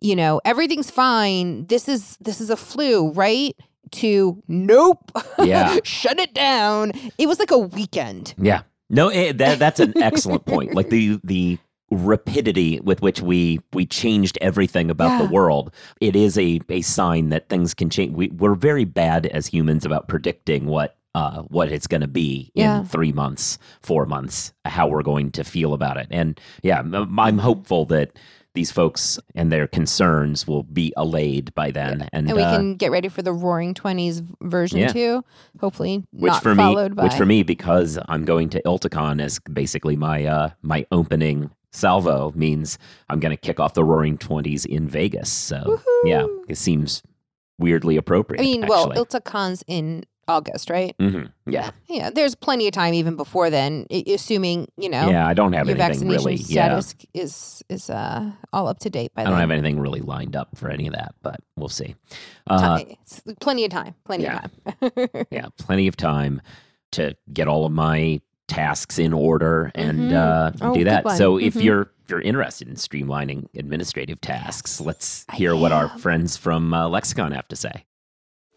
you 0.00 0.16
know 0.16 0.40
everything's 0.44 0.90
fine 0.90 1.66
this 1.66 1.88
is 1.88 2.16
this 2.20 2.40
is 2.40 2.50
a 2.50 2.56
flu 2.56 3.10
right 3.12 3.54
to 3.92 4.42
nope 4.48 5.12
Yeah. 5.38 5.78
shut 5.84 6.18
it 6.18 6.34
down 6.34 6.92
it 7.18 7.28
was 7.28 7.38
like 7.38 7.50
a 7.52 7.58
weekend 7.58 8.34
Yeah. 8.38 8.62
No, 8.92 9.08
eh, 9.08 9.30
that 9.32 9.60
that's 9.60 9.78
an 9.78 9.92
excellent 10.02 10.46
point. 10.46 10.74
Like 10.74 10.88
the 10.90 11.20
the 11.22 11.58
rapidity 11.90 12.80
with 12.80 13.02
which 13.02 13.20
we 13.20 13.60
we 13.72 13.84
changed 13.86 14.38
everything 14.40 14.90
about 14.90 15.18
Yeah. 15.18 15.26
the 15.26 15.32
world. 15.32 15.72
It 16.00 16.16
is 16.16 16.38
a 16.38 16.60
a 16.68 16.82
sign 16.82 17.28
that 17.30 17.48
things 17.48 17.74
can 17.74 17.90
change. 17.90 18.14
We 18.14 18.28
we're 18.28 18.54
very 18.54 18.84
bad 18.84 19.26
as 19.26 19.46
humans 19.46 19.84
about 19.84 20.08
predicting 20.08 20.66
what 20.66 20.96
uh 21.14 21.42
what 21.42 21.70
it's 21.72 21.86
going 21.88 22.00
to 22.02 22.08
be 22.08 22.50
in 22.54 22.62
Yeah. 22.62 22.84
3 22.84 23.12
months, 23.12 23.58
4 23.82 24.06
months, 24.06 24.52
how 24.64 24.86
we're 24.88 25.02
going 25.02 25.32
to 25.32 25.44
feel 25.44 25.74
about 25.74 25.96
it. 25.96 26.06
And 26.10 26.40
yeah, 26.62 26.78
I'm, 26.80 27.18
I'm 27.18 27.38
hopeful 27.38 27.84
that 27.86 28.16
these 28.54 28.70
folks 28.72 29.18
and 29.36 29.52
their 29.52 29.68
concerns 29.68 30.46
will 30.46 30.64
be 30.64 30.92
allayed 30.96 31.54
by 31.54 31.70
then 31.70 32.08
and, 32.12 32.28
and 32.28 32.36
we 32.36 32.42
uh, 32.42 32.56
can 32.56 32.74
get 32.74 32.90
ready 32.90 33.08
for 33.08 33.22
the 33.22 33.32
roaring 33.32 33.74
20s 33.74 34.24
version 34.42 34.80
Yeah. 34.80 34.88
too 34.92 35.24
hopefully 35.60 36.02
which 36.12 36.32
not 36.32 36.42
for 36.42 36.56
me 36.56 36.62
followed 36.64 36.96
by 36.96 37.04
which 37.04 37.14
for 37.14 37.24
me 37.24 37.44
because 37.44 37.96
i'm 38.08 38.24
going 38.24 38.48
to 38.50 38.60
ILTACON 38.62 39.22
as 39.22 39.38
basically 39.52 39.94
my 39.94 40.24
uh 40.24 40.50
my 40.62 40.84
opening 40.90 41.48
salvo 41.72 42.32
means 42.34 42.78
i'm 43.08 43.20
going 43.20 43.30
to 43.30 43.36
kick 43.40 43.60
off 43.60 43.74
the 43.74 43.84
roaring 43.84 44.18
20s 44.18 44.66
in 44.66 44.88
vegas 44.88 45.30
so 45.30 45.80
yeah 46.04 46.26
it 46.48 46.56
seems 46.58 47.02
weirdly 47.58 47.96
appropriate 47.96 48.40
i 48.40 48.44
mean 48.44 48.66
well 48.66 48.90
actually. 48.90 49.04
iltacon's 49.04 49.62
in 49.66 50.02
august 50.28 50.70
right 50.70 50.96
Mhm. 50.98 51.32
yeah 51.46 51.70
yeah 51.88 52.08
there's 52.10 52.34
plenty 52.36 52.66
of 52.68 52.72
time 52.72 52.94
even 52.94 53.16
before 53.16 53.50
then 53.50 53.86
assuming 54.06 54.68
you 54.76 54.88
know 54.88 55.10
yeah 55.10 55.26
i 55.26 55.34
don't 55.34 55.52
have 55.54 55.66
your 55.66 55.76
anything 55.76 56.08
vaccination 56.08 56.24
really 56.24 56.34
yeah 56.36 56.80
status 56.80 56.94
is 57.14 57.62
is 57.68 57.90
uh 57.90 58.30
all 58.52 58.68
up 58.68 58.78
to 58.80 58.90
date 58.90 59.12
by 59.14 59.22
i 59.22 59.24
then 59.24 59.32
don't 59.32 59.40
have 59.40 59.50
anything 59.50 59.80
really 59.80 60.00
lined 60.00 60.36
up 60.36 60.48
for 60.56 60.70
any 60.70 60.86
of 60.86 60.94
that 60.94 61.14
but 61.22 61.40
we'll 61.56 61.68
see 61.68 61.96
uh, 62.48 62.80
plenty 63.40 63.64
of 63.64 63.70
time 63.70 63.94
plenty 64.04 64.22
yeah. 64.24 64.44
of 64.44 64.94
time 64.94 65.08
yeah 65.30 65.46
plenty 65.58 65.88
of 65.88 65.96
time 65.96 66.40
to 66.92 67.16
get 67.32 67.48
all 67.48 67.66
of 67.66 67.72
my 67.72 68.20
tasks 68.50 68.98
in 68.98 69.12
order 69.12 69.70
and 69.74 70.10
Mhm. 70.10 70.14
uh, 70.14 70.50
Oh, 70.60 70.74
do 70.74 70.84
that. 70.84 71.08
so 71.12 71.36
if 71.38 71.54
Mhm. 71.54 71.62
you're 71.64 71.82
if 72.04 72.10
you're 72.10 72.20
interested 72.20 72.66
in 72.68 72.74
streamlining 72.74 73.46
administrative 73.56 74.20
tasks 74.20 74.80
let's 74.80 75.24
hear 75.32 75.54
what 75.54 75.70
our 75.70 75.88
friends 75.98 76.36
from 76.36 76.74
uh, 76.74 76.88
lexicon 76.88 77.30
have 77.32 77.46
to 77.48 77.54
say 77.56 77.84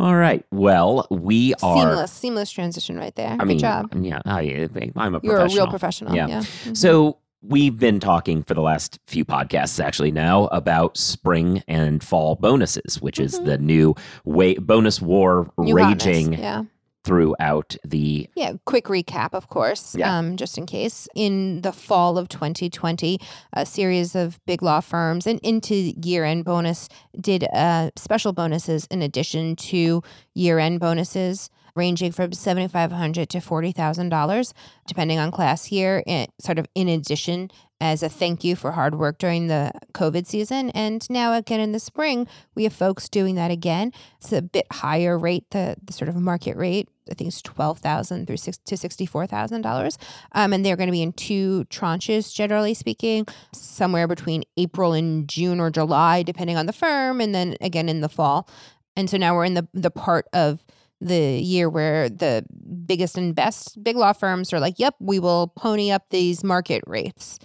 All 0.00 0.16
right 0.16 0.44
well 0.50 1.06
we 1.10 1.54
are 1.62 1.76
seamless 1.90 2.12
seamless 2.12 2.50
transition 2.50 2.96
right 2.96 3.14
there 3.16 3.30
i 3.32 3.36
good 3.36 3.46
mean 3.48 3.58
job 3.58 3.92
yeah 4.00 4.20
I, 4.24 4.68
i'm 4.96 5.14
a 5.14 5.20
you're 5.22 5.36
a 5.38 5.48
real 5.48 5.66
professional. 5.68 6.14
Yeah. 6.14 6.26
yeah, 6.26 6.40
Mhm. 6.40 6.76
So 6.76 7.18
we've 7.42 7.78
been 7.78 8.00
talking 8.00 8.42
for 8.42 8.54
the 8.54 8.60
last 8.62 8.98
few 9.06 9.24
podcasts 9.24 9.82
actually 9.82 10.10
now 10.10 10.46
about 10.46 10.96
spring 10.98 11.62
and 11.68 12.02
fall 12.02 12.34
bonuses, 12.36 13.00
which 13.00 13.18
is 13.18 13.38
Mhm. 13.40 13.44
the 13.46 13.58
new 13.58 13.94
way 14.24 14.54
bonus 14.58 15.00
war 15.00 15.50
New 15.58 15.76
hotness. 15.78 16.04
raging 16.06 16.32
Yeah. 16.34 16.64
Throughout 17.04 17.76
the 17.84 18.28
Yeah, 18.36 18.52
quick 18.66 18.84
recap, 18.86 19.30
of 19.32 19.48
course, 19.48 19.94
Yeah. 19.96 20.16
um, 20.18 20.36
just 20.36 20.58
in 20.58 20.66
case. 20.66 21.08
In 21.14 21.62
the 21.62 21.72
fall 21.72 22.18
of 22.18 22.28
2020, 22.28 23.18
a 23.52 23.64
series 23.66 24.14
of 24.14 24.38
big 24.46 24.62
law 24.62 24.80
firms 24.80 25.26
and 25.26 25.40
into 25.42 25.74
year 25.74 26.24
end 26.24 26.44
bonus 26.44 26.88
did 27.20 27.44
uh, 27.54 27.90
special 27.96 28.32
bonuses 28.32 28.86
in 28.90 29.02
addition 29.02 29.56
to 29.56 30.02
year 30.34 30.58
end 30.58 30.80
bonuses. 30.80 31.50
Ranging 31.76 32.10
from 32.10 32.32
seventy 32.32 32.66
five 32.66 32.90
hundred 32.90 33.28
to 33.30 33.40
forty 33.40 33.70
thousand 33.70 34.08
dollars, 34.08 34.52
depending 34.88 35.20
on 35.20 35.30
class 35.30 35.70
year. 35.70 36.02
eh, 36.04 36.26
sort 36.40 36.58
of 36.58 36.66
in 36.74 36.88
addition, 36.88 37.48
as 37.80 38.02
a 38.02 38.08
thank 38.08 38.44
you 38.44 38.56
for 38.56 38.72
hard 38.72 38.94
work 38.94 39.18
during 39.18 39.46
the 39.46 39.72
COVID 39.92 40.26
season, 40.26 40.70
and 40.70 41.08
now 41.08 41.32
again 41.32 41.60
in 41.60 41.72
the 41.72 41.80
spring, 41.80 42.26
we 42.54 42.64
have 42.64 42.72
folks 42.72 43.08
doing 43.08 43.36
that 43.36 43.50
again. 43.50 43.92
It's 44.18 44.32
a 44.32 44.42
bit 44.42 44.66
higher 44.70 45.18
rate, 45.18 45.44
the, 45.50 45.76
the 45.82 45.92
sort 45.92 46.08
of 46.08 46.16
market 46.16 46.56
rate. 46.56 46.88
I 47.10 47.14
think 47.14 47.28
it's 47.28 47.42
twelve 47.42 47.78
thousand 47.78 48.26
through 48.26 48.36
six 48.36 48.58
to 48.58 48.76
sixty 48.76 49.06
four 49.06 49.26
thousand 49.26 49.62
dollars, 49.62 49.98
um, 50.32 50.52
and 50.52 50.64
they're 50.64 50.76
going 50.76 50.88
to 50.88 50.92
be 50.92 51.02
in 51.02 51.12
two 51.12 51.64
tranches, 51.70 52.32
generally 52.32 52.74
speaking, 52.74 53.26
somewhere 53.52 54.06
between 54.06 54.44
April 54.56 54.92
and 54.92 55.28
June 55.28 55.58
or 55.58 55.70
July, 55.70 56.22
depending 56.22 56.56
on 56.56 56.66
the 56.66 56.72
firm, 56.72 57.20
and 57.20 57.34
then 57.34 57.56
again 57.60 57.88
in 57.88 58.00
the 58.00 58.08
fall. 58.08 58.48
And 58.94 59.08
so 59.08 59.16
now 59.16 59.34
we're 59.34 59.46
in 59.46 59.54
the 59.54 59.66
the 59.72 59.90
part 59.90 60.26
of 60.32 60.64
the 61.00 61.40
year 61.40 61.70
where 61.70 62.10
the 62.10 62.44
biggest 62.84 63.16
and 63.16 63.34
best 63.34 63.82
big 63.82 63.96
law 63.96 64.12
firms 64.12 64.52
are 64.52 64.60
like, 64.60 64.78
"Yep, 64.78 64.96
we 65.00 65.18
will 65.18 65.48
pony 65.56 65.90
up 65.90 66.04
these 66.10 66.44
market 66.44 66.84
rates." 66.86 67.38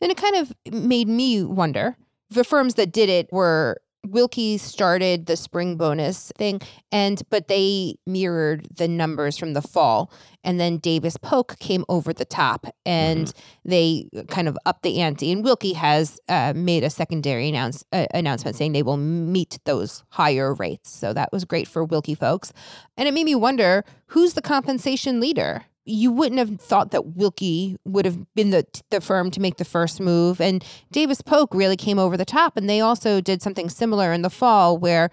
And 0.00 0.10
it 0.10 0.16
kind 0.16 0.36
of 0.36 0.52
made 0.72 1.08
me 1.08 1.42
wonder. 1.42 1.96
The 2.30 2.44
firms 2.44 2.74
that 2.74 2.92
did 2.92 3.08
it 3.08 3.28
were 3.32 3.80
Willkie 4.06 4.58
started 4.58 5.26
the 5.26 5.36
spring 5.36 5.76
bonus 5.76 6.32
thing 6.38 6.60
and 6.90 7.20
but 7.28 7.48
they 7.48 7.96
mirrored 8.06 8.66
the 8.74 8.88
numbers 8.88 9.36
from 9.36 9.52
the 9.52 9.60
fall. 9.60 10.10
And 10.42 10.58
then 10.58 10.78
Davis 10.78 11.18
Polk 11.18 11.58
came 11.58 11.84
over 11.88 12.14
the 12.14 12.24
top 12.24 12.66
and 12.86 13.30
they 13.64 14.08
kind 14.28 14.48
of 14.48 14.56
upped 14.64 14.84
the 14.84 15.00
ante. 15.00 15.30
And 15.30 15.44
Willkie 15.44 15.74
has 15.74 16.18
uh, 16.28 16.54
made 16.56 16.82
a 16.82 16.88
secondary 16.88 17.48
announce, 17.50 17.84
uh, 17.92 18.06
announcement 18.14 18.56
saying 18.56 18.72
they 18.72 18.82
will 18.82 18.96
meet 18.96 19.58
those 19.64 20.02
higher 20.08 20.54
rates. 20.54 20.90
So 20.90 21.12
that 21.12 21.30
was 21.30 21.44
great 21.44 21.68
for 21.68 21.84
Willkie 21.84 22.14
folks. 22.14 22.54
And 22.96 23.06
it 23.06 23.12
made 23.12 23.24
me 23.24 23.34
wonder 23.34 23.84
who's 24.06 24.32
the 24.32 24.42
compensation 24.42 25.20
leader 25.20 25.66
you 25.84 26.12
wouldn't 26.12 26.38
have 26.38 26.60
thought 26.60 26.90
that 26.90 27.16
Willkie 27.16 27.76
would 27.84 28.04
have 28.04 28.18
been 28.34 28.50
the 28.50 28.64
the 28.90 29.00
firm 29.00 29.30
to 29.32 29.40
make 29.40 29.56
the 29.56 29.64
first 29.64 30.00
move. 30.00 30.40
And 30.40 30.64
Davis 30.90 31.22
Polk 31.22 31.54
really 31.54 31.76
came 31.76 31.98
over 31.98 32.16
the 32.16 32.24
top. 32.24 32.56
And 32.56 32.68
they 32.68 32.80
also 32.80 33.20
did 33.20 33.42
something 33.42 33.68
similar 33.68 34.12
in 34.12 34.22
the 34.22 34.30
fall 34.30 34.76
where 34.76 35.10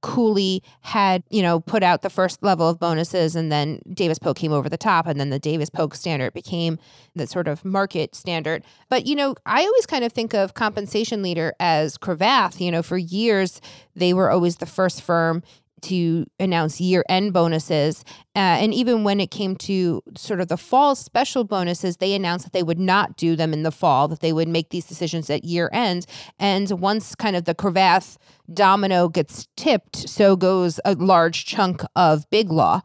Cooley 0.00 0.62
had, 0.82 1.24
you 1.28 1.42
know, 1.42 1.58
put 1.58 1.82
out 1.82 2.02
the 2.02 2.10
first 2.10 2.40
level 2.42 2.68
of 2.68 2.78
bonuses 2.78 3.34
and 3.34 3.50
then 3.50 3.80
Davis 3.92 4.18
Polk 4.18 4.36
came 4.36 4.52
over 4.52 4.68
the 4.68 4.76
top. 4.76 5.06
And 5.06 5.18
then 5.18 5.30
the 5.30 5.40
Davis 5.40 5.70
Polk 5.70 5.94
standard 5.94 6.32
became 6.32 6.78
the 7.16 7.26
sort 7.26 7.48
of 7.48 7.64
market 7.64 8.14
standard. 8.14 8.62
But, 8.88 9.06
you 9.06 9.16
know, 9.16 9.34
I 9.44 9.62
always 9.64 9.86
kind 9.86 10.04
of 10.04 10.12
think 10.12 10.34
of 10.34 10.54
compensation 10.54 11.22
leader 11.22 11.52
as 11.58 11.98
Cravath, 11.98 12.60
you 12.60 12.70
know, 12.70 12.82
for 12.82 12.96
years 12.96 13.60
they 13.96 14.14
were 14.14 14.30
always 14.30 14.58
the 14.58 14.66
first 14.66 15.02
firm 15.02 15.42
to 15.82 16.26
announce 16.40 16.80
year 16.80 17.04
end 17.08 17.32
bonuses. 17.32 18.04
Uh, 18.36 18.60
and 18.62 18.72
even 18.72 19.02
when 19.04 19.20
it 19.20 19.30
came 19.30 19.56
to 19.56 20.02
sort 20.16 20.40
of 20.40 20.48
the 20.48 20.56
fall 20.56 20.94
special 20.94 21.44
bonuses, 21.44 21.96
they 21.96 22.14
announced 22.14 22.44
that 22.44 22.52
they 22.52 22.62
would 22.62 22.78
not 22.78 23.16
do 23.16 23.34
them 23.34 23.52
in 23.52 23.62
the 23.64 23.72
fall, 23.72 24.06
that 24.08 24.20
they 24.20 24.32
would 24.32 24.48
make 24.48 24.70
these 24.70 24.86
decisions 24.86 25.28
at 25.30 25.44
year 25.44 25.68
end. 25.72 26.06
And 26.38 26.70
once 26.80 27.14
kind 27.14 27.34
of 27.36 27.44
the 27.44 27.54
Cravath 27.54 28.16
domino 28.52 29.08
gets 29.08 29.48
tipped, 29.56 30.08
so 30.08 30.36
goes 30.36 30.78
a 30.84 30.94
large 30.94 31.44
chunk 31.46 31.82
of 31.96 32.28
big 32.30 32.50
law. 32.50 32.80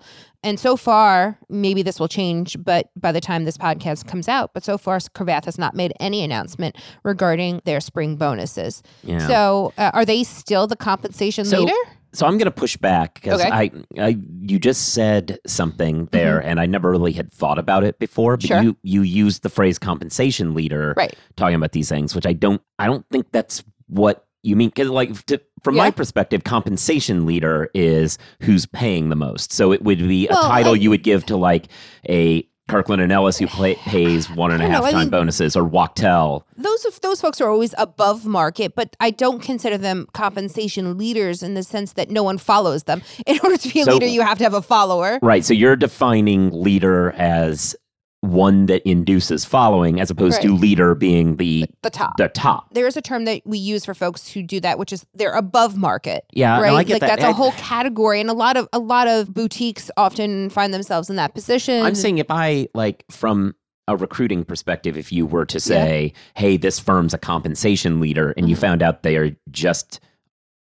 And 0.46 0.60
so 0.60 0.76
far, 0.76 1.38
maybe 1.48 1.84
this 1.84 2.02
will 2.02 2.10
change, 2.10 2.58
but 2.62 2.90
by 2.98 3.14
the 3.14 3.22
time 3.22 3.46
this 3.46 3.58
podcast 3.58 4.08
comes 4.08 4.28
out, 4.28 4.54
but 4.54 4.62
so 4.66 4.78
far, 4.78 4.98
Cravath 5.00 5.46
has 5.46 5.58
not 5.58 5.74
made 5.74 5.94
any 6.02 6.22
announcement 6.22 6.76
regarding 7.04 7.62
their 7.64 7.80
spring 7.80 8.18
bonuses. 8.18 8.84
yeah. 9.04 9.26
So, 9.26 9.72
uh, 9.78 9.92
are 9.94 10.04
they 10.04 10.24
still 10.26 10.68
the 10.68 10.76
compensation 10.76 11.46
So- 11.46 11.62
leader? 11.62 11.74
So 12.14 12.26
I'm 12.28 12.34
going 12.38 12.46
to 12.46 12.52
push 12.52 12.78
back 12.78 13.16
because 13.16 13.42
Okay. 13.42 13.50
I, 13.50 13.72
I, 14.00 14.18
you 14.42 14.60
just 14.60 14.94
said 14.94 15.40
something 15.48 16.08
there, 16.12 16.40
and 16.40 16.60
I 16.60 16.66
never 16.68 16.92
really 16.92 17.12
had 17.12 17.32
thought 17.32 17.58
about 17.58 17.84
it 17.84 17.98
before. 18.00 18.38
But 18.38 18.44
Mm-hmm. 18.46 18.54
Sure. 18.54 18.62
you, 18.64 18.78
you 18.84 19.02
used 19.02 19.42
the 19.44 19.50
phrase 19.50 19.80
compensation 19.80 20.54
leader, 20.54 20.94
Right. 20.96 21.16
talking 21.36 21.56
about 21.56 21.72
these 21.72 21.90
things, 21.90 22.14
which 22.14 22.26
I 22.28 22.34
don't, 22.34 22.62
I 22.78 22.86
don't 22.86 23.06
think 23.10 23.32
that's 23.32 23.64
what 23.88 24.26
you 24.44 24.56
mean. 24.56 24.70
Because 24.70 24.90
like, 24.90 25.26
to, 25.26 25.42
from 25.64 25.76
my 25.76 25.90
perspective, 25.92 26.44
compensation 26.44 27.26
leader 27.26 27.70
is 27.74 28.18
who's 28.42 28.66
paying 28.66 29.10
the 29.10 29.16
most. 29.16 29.52
So 29.54 29.72
it 29.72 29.82
would 29.82 29.98
be 30.00 30.28
a 30.28 30.34
title 30.34 30.74
I- 30.74 30.78
you 30.78 30.90
would 30.92 31.04
give 31.04 31.26
to 31.28 31.38
like 31.38 31.68
a 32.08 32.48
Kirkland 32.70 33.02
and 33.02 33.12
Ellis 33.12 33.38
who 33.38 33.48
play, 33.48 33.76
pays 33.76 34.30
one 34.30 34.52
and 34.52 34.64
a 34.64 34.68
half 34.68 34.84
a 34.84 34.86
I 34.86 34.92
don't 34.92 34.94
half 34.94 34.94
know, 34.94 34.98
I 35.00 35.02
time 35.04 35.10
bonuses, 35.10 35.56
or 35.56 35.64
Wachtell. 35.70 36.44
those 36.56 36.84
those 37.02 37.20
folks 37.22 37.42
are 37.42 37.50
always 37.50 37.76
above 37.78 38.26
market, 38.26 38.74
but 38.76 38.96
I 39.00 39.12
don't 39.12 39.42
consider 39.42 39.78
them 39.78 40.08
compensation 40.14 40.98
leaders 40.98 41.44
in 41.44 41.56
the 41.56 41.64
sense 41.64 41.94
that 41.94 42.10
no 42.10 42.24
one 42.24 42.38
follows 42.38 42.84
them. 42.84 43.02
In 43.28 43.38
order 43.44 43.58
to 43.58 43.70
be 43.74 43.82
a 43.82 43.84
So- 43.84 43.94
leader, 43.94 44.06
you 44.08 44.22
have 44.22 44.38
to 44.38 44.44
have 44.46 44.54
a 44.54 44.62
follower. 44.62 45.20
Right. 45.22 45.44
So 45.44 45.54
you're 45.54 45.76
defining 45.76 46.52
leader 46.52 47.12
as 47.12 47.76
one 48.24 48.68
that 48.68 48.82
induces 48.90 49.44
following, 49.44 50.00
as 50.00 50.10
opposed 50.10 50.42
to 50.42 50.56
leader 50.56 50.96
being 50.96 51.36
the 51.36 51.66
The 51.82 51.90
top. 51.90 52.16
the 52.18 52.30
top. 52.30 52.74
There 52.74 52.88
is 52.88 52.96
a 52.96 53.02
term 53.02 53.26
that 53.26 53.42
we 53.46 53.58
use 53.58 53.84
for 53.84 53.94
folks 53.94 54.30
who 54.32 54.42
do 54.42 54.62
that, 54.62 54.80
which 54.80 54.94
is 54.94 55.06
they're 55.14 55.34
above 55.34 55.76
market. 55.78 56.24
Yeah, 56.32 56.56
no, 56.56 56.62
right. 56.64 56.74
I 56.74 56.84
get 56.84 56.94
like 56.94 57.02
that. 57.02 57.08
that's 57.08 57.24
I- 57.26 57.30
a 57.32 57.34
whole 57.34 57.52
category, 57.54 58.22
and 58.22 58.30
a 58.30 58.34
lot 58.34 58.56
of 58.56 58.70
a 58.72 58.80
lot 58.80 59.08
of 59.10 59.34
boutiques 59.34 59.92
often 59.98 60.50
find 60.50 60.74
themselves 60.74 61.10
in 61.10 61.18
that 61.18 61.34
position. 61.36 61.84
I'm 61.86 61.96
saying 61.96 62.18
if 62.20 62.28
I 62.32 62.70
like 62.74 63.04
from 63.12 63.56
a 63.90 63.98
recruiting 63.98 64.46
perspective, 64.46 64.96
if 64.98 65.12
you 65.12 65.26
were 65.26 65.46
to 65.46 65.60
say, 65.60 66.14
"Hey, 66.36 66.56
this 66.56 66.80
firm's 66.80 67.14
a 67.14 67.18
compensation 67.18 68.00
leader," 68.00 68.34
and 68.38 68.50
you 68.50 68.56
Mhm. 68.56 68.60
found 68.60 68.82
out 68.82 69.04
they 69.04 69.18
are 69.18 69.36
just 69.52 70.00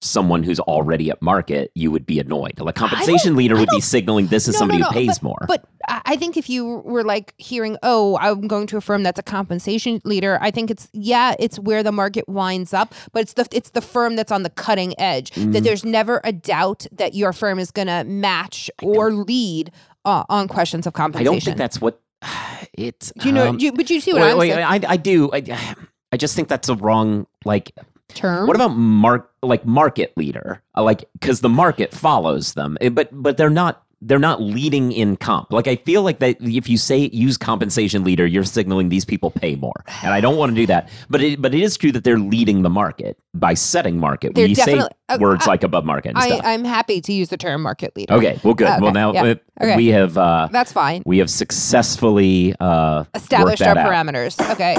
someone 0.02 0.42
who's 0.42 0.58
already 0.60 1.10
at 1.10 1.22
market, 1.22 1.70
you 1.74 1.90
would 1.90 2.04
be 2.04 2.18
annoyed. 2.18 2.58
Like 2.58 2.74
compensation 2.74 3.36
leader 3.36 3.56
would 3.56 3.68
be 3.70 3.80
signaling 3.80 4.26
this 4.26 4.48
is 4.48 4.54
No, 4.54 4.58
somebody 4.58 4.80
no, 4.80 4.88
who 4.88 4.92
pays 4.92 5.18
but, 5.18 5.22
more. 5.22 5.44
But 5.46 5.64
I 5.88 6.16
think 6.16 6.36
if 6.36 6.50
you 6.50 6.82
were 6.84 7.04
like 7.04 7.34
hearing, 7.38 7.78
oh, 7.82 8.18
I'm 8.20 8.48
going 8.48 8.66
to 8.68 8.76
a 8.76 8.80
firm 8.80 9.04
that's 9.04 9.18
a 9.18 9.22
compensation 9.22 10.00
leader, 10.04 10.38
I 10.40 10.50
think 10.50 10.70
it's 10.70 10.88
yeah, 10.92 11.34
it's 11.38 11.58
where 11.58 11.82
the 11.82 11.92
market 11.92 12.28
winds 12.28 12.74
up, 12.74 12.94
but 13.12 13.22
it's 13.22 13.34
the 13.34 13.46
it's 13.52 13.70
the 13.70 13.80
firm 13.80 14.16
that's 14.16 14.32
on 14.32 14.42
the 14.42 14.50
cutting 14.50 14.98
edge. 15.00 15.30
Mm. 15.30 15.52
That 15.52 15.62
there's 15.62 15.84
never 15.84 16.20
a 16.24 16.32
doubt 16.32 16.86
that 16.92 17.14
your 17.14 17.32
firm 17.32 17.58
is 17.58 17.70
going 17.70 17.88
to 17.88 18.04
match 18.04 18.70
or 18.82 19.12
lead 19.12 19.70
uh, 20.04 20.24
on 20.28 20.48
questions 20.48 20.86
of 20.86 20.94
compensation. 20.94 21.28
I 21.28 21.32
don't 21.32 21.42
think 21.42 21.56
that's 21.56 21.80
what 21.80 22.00
it's. 22.72 23.12
Do 23.18 23.28
you 23.28 23.32
know? 23.32 23.50
um, 23.50 23.58
do 23.58 23.66
you, 23.66 23.72
but 23.72 23.88
you 23.88 24.00
see 24.00 24.12
what 24.12 24.22
wait, 24.22 24.30
I'm 24.32 24.38
wait, 24.38 24.50
saying? 24.52 24.64
I, 24.64 24.80
I 24.92 24.96
do. 24.96 25.30
I, 25.32 25.74
I 26.12 26.16
just 26.16 26.34
think 26.36 26.48
that's 26.48 26.68
a 26.68 26.74
wrong 26.74 27.26
like 27.44 27.72
Term. 28.14 28.46
What 28.46 28.56
about 28.56 28.68
mark 28.76 29.30
like 29.42 29.64
market 29.66 30.12
leader? 30.16 30.62
Uh, 30.76 30.82
like 30.82 31.04
because 31.14 31.40
the 31.40 31.48
market 31.48 31.92
follows 31.92 32.54
them, 32.54 32.76
Eh, 32.80 32.88
but 32.88 33.08
but 33.12 33.36
they're 33.36 33.50
not 33.50 33.82
they're 34.04 34.18
not 34.18 34.42
leading 34.42 34.90
in 34.90 35.16
comp. 35.16 35.52
Like 35.52 35.68
I 35.68 35.76
feel 35.76 36.02
like 36.02 36.18
that 36.18 36.36
if 36.40 36.68
you 36.68 36.76
say 36.76 37.08
use 37.12 37.36
compensation 37.36 38.02
leader, 38.02 38.26
you're 38.26 38.42
signaling 38.42 38.88
these 38.88 39.04
people 39.04 39.30
pay 39.30 39.54
more, 39.54 39.84
and 40.02 40.12
I 40.12 40.20
don't 40.20 40.36
want 40.36 40.50
to 40.50 40.56
do 40.56 40.66
that. 40.66 40.88
But 41.08 41.20
it, 41.22 41.40
but 41.40 41.54
it 41.54 41.60
is 41.62 41.76
true 41.76 41.92
that 41.92 42.02
they're 42.02 42.18
leading 42.18 42.62
the 42.62 42.68
market 42.70 43.16
by 43.32 43.54
setting 43.54 43.98
market. 44.00 44.34
They're 44.34 44.48
we 44.48 44.56
say 44.56 44.80
uh, 45.08 45.18
words 45.20 45.46
I- 45.46 45.50
like 45.50 45.62
above 45.62 45.84
market 45.84 46.10
and 46.16 46.18
I. 46.18 46.40
I'm 46.52 46.64
happy 46.64 47.00
to 47.00 47.12
use 47.12 47.28
the 47.28 47.36
term 47.36 47.62
market 47.62 47.94
leader. 47.96 48.14
okay, 48.14 48.40
well, 48.42 48.54
good. 48.54 48.66
Uh, 48.66 48.78
well, 48.82 48.92
now 48.92 49.12
yeah. 49.12 49.22
uh, 49.22 49.34
Okay. 49.62 49.76
we 49.76 49.86
have 49.88 50.18
uh, 50.18 50.48
That's 50.50 50.72
fine. 50.72 51.04
we 51.06 51.18
have 51.18 51.30
successfully 51.30 52.54
uh, 52.58 53.04
Established 53.14 53.62
our 53.62 53.78
out. 53.78 53.86
parameters. 53.88 54.34
Okay. 54.52 54.76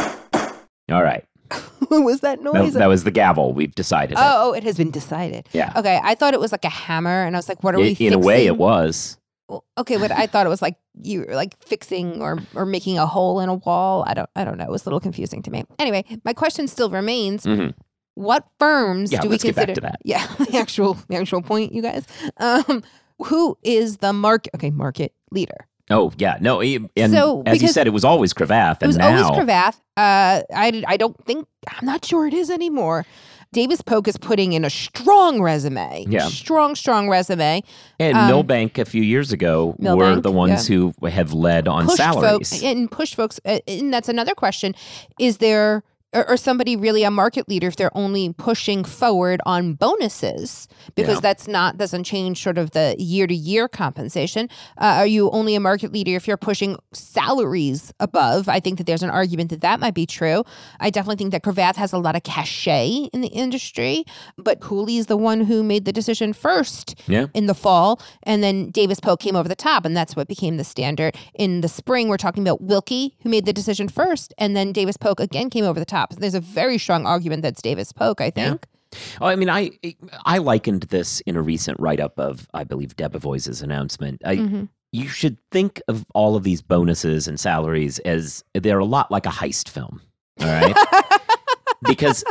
All 0.92 1.02
right, 1.02 1.24
what 1.88 2.04
was 2.04 2.20
that 2.22 2.44
that, 2.44 2.54
noise? 2.54 2.74
that 2.74 2.88
was 2.88 3.04
the 3.04 3.12
gavel. 3.12 3.54
We've 3.54 3.74
decided. 3.76 4.14
it. 4.14 4.22
oh, 4.22 4.50
oh, 4.50 4.54
it 4.54 4.64
has 4.64 4.78
been 4.78 4.92
decided. 4.92 5.48
Yeah. 5.54 5.74
Okay, 5.76 6.00
I 6.04 6.16
thought 6.16 6.34
it 6.34 6.40
was 6.40 6.52
like 6.52 6.66
a 6.66 6.70
hammer, 6.70 7.24
and 7.24 7.36
I 7.36 7.40
was 7.40 7.50
like, 7.50 7.64
"What 7.64 7.76
are 7.76 7.80
we?" 7.80 7.92
in, 7.92 8.08
in 8.08 8.14
a 8.14 8.20
way, 8.20 8.46
it 8.46 8.58
was. 8.58 9.18
Well, 9.50 9.66
okay, 9.78 9.98
but 9.98 10.12
I 10.12 10.26
thought 10.28 10.46
it 10.46 10.50
was 10.50 10.62
like 10.62 10.76
you 11.02 11.26
were 11.28 11.36
like 11.36 11.62
fixing 11.64 12.22
or 12.22 12.40
or 12.56 12.66
making 12.66 12.98
a 12.98 13.06
hole 13.06 13.40
in 13.40 13.50
a 13.50 13.56
wall. 13.56 14.04
I 14.08 14.14
don't 14.14 14.30
I 14.36 14.44
don't 14.46 14.58
know. 14.58 14.64
It 14.66 14.72
was 14.72 14.84
a 14.84 14.86
little 14.86 15.00
confusing 15.02 15.42
to 15.44 15.52
me. 15.52 15.64
Anyway, 15.80 16.06
my 16.24 16.34
question 16.34 16.68
still 16.68 16.90
remains: 16.90 17.44
Mhm. 17.46 17.74
What 18.16 18.48
firms 18.60 19.12
Yeah, 19.12 19.22
do 19.22 19.28
we 19.28 19.34
let's 19.34 19.44
get 19.44 19.56
back 19.56 19.66
consider? 19.68 19.82
to 19.88 19.92
that. 19.92 20.00
Yeah, 20.06 20.26
the 20.40 20.58
actual 20.58 20.98
the 21.10 21.18
actual 21.18 21.42
point, 21.42 21.74
you 21.74 21.82
guys. 21.82 22.06
Um, 22.38 22.84
who 23.26 23.58
is 23.64 23.98
the 23.98 24.14
market? 24.14 24.52
Okay, 24.56 24.70
market 24.72 25.14
leader. 25.32 25.68
Oh 25.94 26.12
yeah, 26.18 26.38
no, 26.42 26.60
he- 26.60 26.80
and 26.98 27.14
So, 27.14 27.44
as 27.46 27.62
you 27.62 27.68
said, 27.70 27.88
it 27.88 27.92
was 27.94 28.04
always 28.04 28.34
Cravath, 28.34 28.78
It 28.78 28.84
and 28.84 28.88
was 28.90 28.98
now 28.98 29.24
always 29.24 29.40
Cravath. 29.48 29.76
Uh, 29.96 30.42
I 30.54 30.84
I 30.88 30.98
don't 30.98 31.16
think 31.26 31.48
I'm 31.70 31.86
not 31.86 32.04
sure 32.04 32.28
it 32.28 32.34
is 32.34 32.50
anymore. 32.50 33.06
Davis 33.54 33.82
Polk 33.82 34.08
is 34.08 34.18
putting 34.18 34.54
in 34.54 34.66
a 34.66 34.70
strong 34.72 35.40
resume. 35.40 36.06
Yeah. 36.10 36.28
Strong, 36.28 36.74
strong 36.74 37.08
resume. 37.08 37.62
And 38.00 38.18
Um, 38.18 38.26
Milbank 38.28 38.80
a 38.80 38.86
few 38.86 39.04
years 39.04 39.32
ago 39.32 39.76
were 39.78 40.20
the 40.20 40.32
ones 40.32 40.66
who 40.68 40.92
have 41.08 41.34
led 41.34 41.68
on 41.68 41.86
pushed 41.86 41.98
salaries. 41.98 42.30
folks 42.50 42.64
and 42.64 42.90
pushed 42.90 43.14
folks 43.16 43.40
uh, 43.46 43.60
and 43.68 43.94
that's 43.94 44.10
another 44.10 44.34
question 44.34 44.74
is 45.20 45.38
there 45.38 45.84
or, 46.14 46.30
or 46.30 46.38
somebody 46.38 46.76
really 46.76 47.04
a 47.04 47.12
market 47.12 47.48
leader 47.50 47.68
if 47.68 47.76
they're 47.76 47.96
only 47.98 48.34
pushing 48.34 48.84
forward 48.84 49.42
on 49.46 49.74
bonuses 49.74 50.68
because 50.96 51.16
Yeah. 51.16 51.20
that's 51.22 51.48
not 51.48 51.78
doesn't 51.78 52.04
change 52.04 52.42
sort 52.42 52.58
of 52.58 52.72
the 52.72 52.96
year 52.98 53.28
to 53.28 53.34
year 53.36 53.68
compensation 53.68 54.50
uh, 54.78 55.00
are 55.02 55.08
you 55.08 55.30
only 55.32 55.56
a 55.56 55.60
market 55.60 55.92
leader 55.94 56.12
if 56.16 56.28
you're 56.28 56.38
pushing 56.38 56.78
salaries 56.94 57.94
above 58.00 58.50
i 58.50 58.60
think 58.60 58.78
that 58.78 58.86
there's 58.88 59.04
an 59.04 59.10
argument 59.10 59.50
that 59.50 59.62
that 59.62 59.80
might 59.80 59.94
be 59.94 60.06
true 60.06 60.44
i 60.80 60.90
definitely 60.90 61.16
think 61.16 61.32
that 61.32 61.44
cravath 61.44 61.76
has 61.76 61.94
a 61.94 61.98
lot 61.98 62.16
of 62.16 62.24
cachet 62.24 63.10
in 63.14 63.22
the 63.22 63.28
industry 63.30 64.04
but 64.38 64.60
cooley 64.60 64.98
is 64.98 65.06
the 65.08 65.18
one 65.18 65.42
who 65.42 65.64
made 65.64 65.86
the 65.86 65.94
decision 65.94 66.34
first 66.34 66.96
Yeah. 67.08 67.28
in 67.34 67.46
the 67.48 67.54
fall, 67.54 68.00
and 68.24 68.42
then 68.44 68.70
Davis 68.72 69.00
Polk 69.00 69.20
came 69.20 69.36
over 69.36 69.48
the 69.48 69.56
top, 69.56 69.86
and 69.86 69.96
that's 69.96 70.16
what 70.16 70.28
became 70.28 70.58
the 70.58 70.64
standard. 70.64 71.16
In 71.36 71.62
the 71.62 71.68
spring, 71.68 72.08
we're 72.10 72.18
talking 72.18 72.44
about 72.44 72.62
Willkie, 72.62 73.16
who 73.22 73.30
made 73.30 73.46
the 73.46 73.54
decision 73.54 73.88
first, 73.88 74.34
and 74.38 74.56
then 74.56 74.72
Davis 74.72 74.98
Polk 74.98 75.20
again 75.20 75.50
came 75.50 75.66
over 75.66 75.80
the 75.80 75.86
top. 75.86 76.03
There's 76.12 76.36
a 76.36 76.40
very 76.40 76.78
strong 76.78 77.06
argument 77.06 77.42
that's 77.44 77.62
Davis 77.62 77.92
Polk, 77.92 78.22
I 78.22 78.30
think. 78.30 78.66
Oh, 79.20 79.26
I 79.26 79.36
mean, 79.36 79.50
I 79.50 79.72
I 80.26 80.38
likened 80.38 80.84
this 80.84 81.20
in 81.22 81.36
a 81.36 81.42
recent 81.42 81.80
write 81.80 82.00
up 82.00 82.20
of 82.20 82.48
I 82.54 82.64
believe 82.64 82.96
Debevoise's 82.96 83.62
announcement. 83.62 84.22
I, 84.26 84.36
Mhm. 84.38 84.70
You 84.92 85.08
should 85.08 85.38
think 85.50 85.82
of 85.88 86.06
all 86.14 86.36
of 86.36 86.44
these 86.44 86.62
bonuses 86.62 87.28
and 87.28 87.40
salaries 87.40 87.98
as 88.00 88.44
they're 88.54 88.78
a 88.78 88.86
lot 88.86 89.10
like 89.10 89.26
a 89.26 89.30
heist 89.30 89.68
film. 89.68 90.00
All 90.40 90.46
right, 90.46 90.76
because 91.88 92.24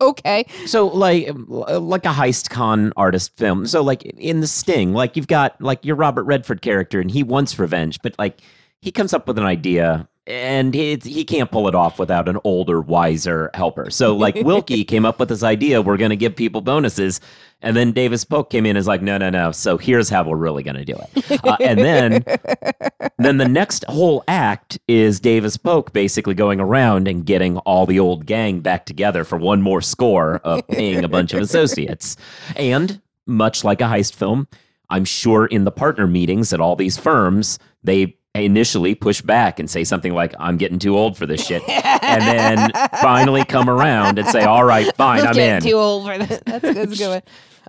okay. 0.00 0.44
so 0.66 0.88
like 0.88 1.28
like 1.36 2.04
a 2.04 2.08
heist 2.12 2.50
con 2.50 2.92
artist 2.96 3.36
film. 3.36 3.64
So 3.66 3.80
like 3.82 4.02
in 4.02 4.40
The 4.40 4.48
Sting, 4.48 4.92
like 4.92 5.16
you've 5.16 5.28
got 5.28 5.60
like 5.62 5.84
your 5.84 5.94
Robert 5.94 6.24
Redford 6.24 6.62
character, 6.62 7.00
and 7.00 7.10
he 7.10 7.22
wants 7.22 7.56
revenge, 7.60 8.00
but 8.02 8.14
like 8.18 8.40
he 8.82 8.90
comes 8.90 9.14
up 9.14 9.28
with 9.28 9.38
an 9.38 9.44
idea. 9.44 10.08
And 10.26 10.74
he, 10.74 10.96
he 11.02 11.24
can't 11.24 11.50
pull 11.50 11.66
it 11.66 11.74
off 11.74 11.98
without 11.98 12.28
an 12.28 12.38
older, 12.44 12.80
wiser 12.80 13.50
helper. 13.54 13.90
So, 13.90 14.14
like 14.14 14.34
Willkie 14.44 14.84
came 14.84 15.04
up 15.04 15.18
with 15.18 15.28
this 15.28 15.42
idea: 15.42 15.82
we're 15.82 15.96
going 15.96 16.10
to 16.10 16.16
give 16.16 16.36
people 16.36 16.60
bonuses, 16.60 17.20
and 17.62 17.76
then 17.76 17.92
Davis 17.92 18.24
Polk 18.24 18.50
came 18.50 18.64
in 18.66 18.70
and 18.70 18.78
is 18.78 18.86
like, 18.86 19.02
"No, 19.02 19.18
no, 19.18 19.30
no." 19.30 19.50
So 19.50 19.78
here's 19.78 20.08
how 20.08 20.22
we're 20.22 20.36
really 20.36 20.62
going 20.62 20.76
to 20.76 20.84
do 20.84 20.94
it. 20.94 21.44
Uh, 21.44 21.56
and 21.60 21.78
then, 21.78 22.24
then 23.18 23.38
the 23.38 23.48
next 23.48 23.84
whole 23.88 24.22
act 24.28 24.78
is 24.86 25.20
Davis 25.20 25.56
Polk 25.56 25.92
basically 25.92 26.34
going 26.34 26.60
around 26.60 27.08
and 27.08 27.24
getting 27.24 27.56
all 27.58 27.86
the 27.86 27.98
old 27.98 28.26
gang 28.26 28.60
back 28.60 28.86
together 28.86 29.24
for 29.24 29.38
one 29.38 29.62
more 29.62 29.80
score 29.80 30.36
of 30.44 30.66
paying 30.68 31.02
a 31.02 31.08
bunch 31.08 31.32
of 31.32 31.40
associates. 31.40 32.16
And 32.56 33.00
much 33.26 33.64
like 33.64 33.80
a 33.80 33.84
heist 33.84 34.14
film, 34.14 34.48
I'm 34.90 35.04
sure 35.04 35.46
in 35.46 35.64
the 35.64 35.70
partner 35.70 36.06
meetings 36.06 36.52
at 36.52 36.60
all 36.60 36.76
these 36.76 36.98
firms, 36.98 37.58
they 37.82 38.16
initially 38.34 38.94
push 38.94 39.20
back 39.20 39.58
and 39.58 39.68
say 39.68 39.84
something 39.84 40.14
like, 40.14 40.34
I'm 40.38 40.56
getting 40.56 40.78
too 40.78 40.96
old 40.96 41.16
for 41.16 41.26
this 41.26 41.44
shit. 41.44 41.62
And 41.68 42.22
then 42.22 42.70
finally 43.00 43.44
come 43.44 43.68
around 43.68 44.18
and 44.18 44.28
say, 44.28 44.44
All 44.44 44.64
right, 44.64 44.94
fine, 44.96 45.20
I'm 45.20 45.28
I'm 45.28 45.34
getting 45.34 45.56
in. 45.56 45.62
too 45.72 45.76
old 45.76 46.06
for 46.06 46.18
that. 46.18 46.44
That's, 46.46 46.62
that's 46.74 46.92
a 46.92 46.96
good 46.96 47.08
one. 47.08 47.22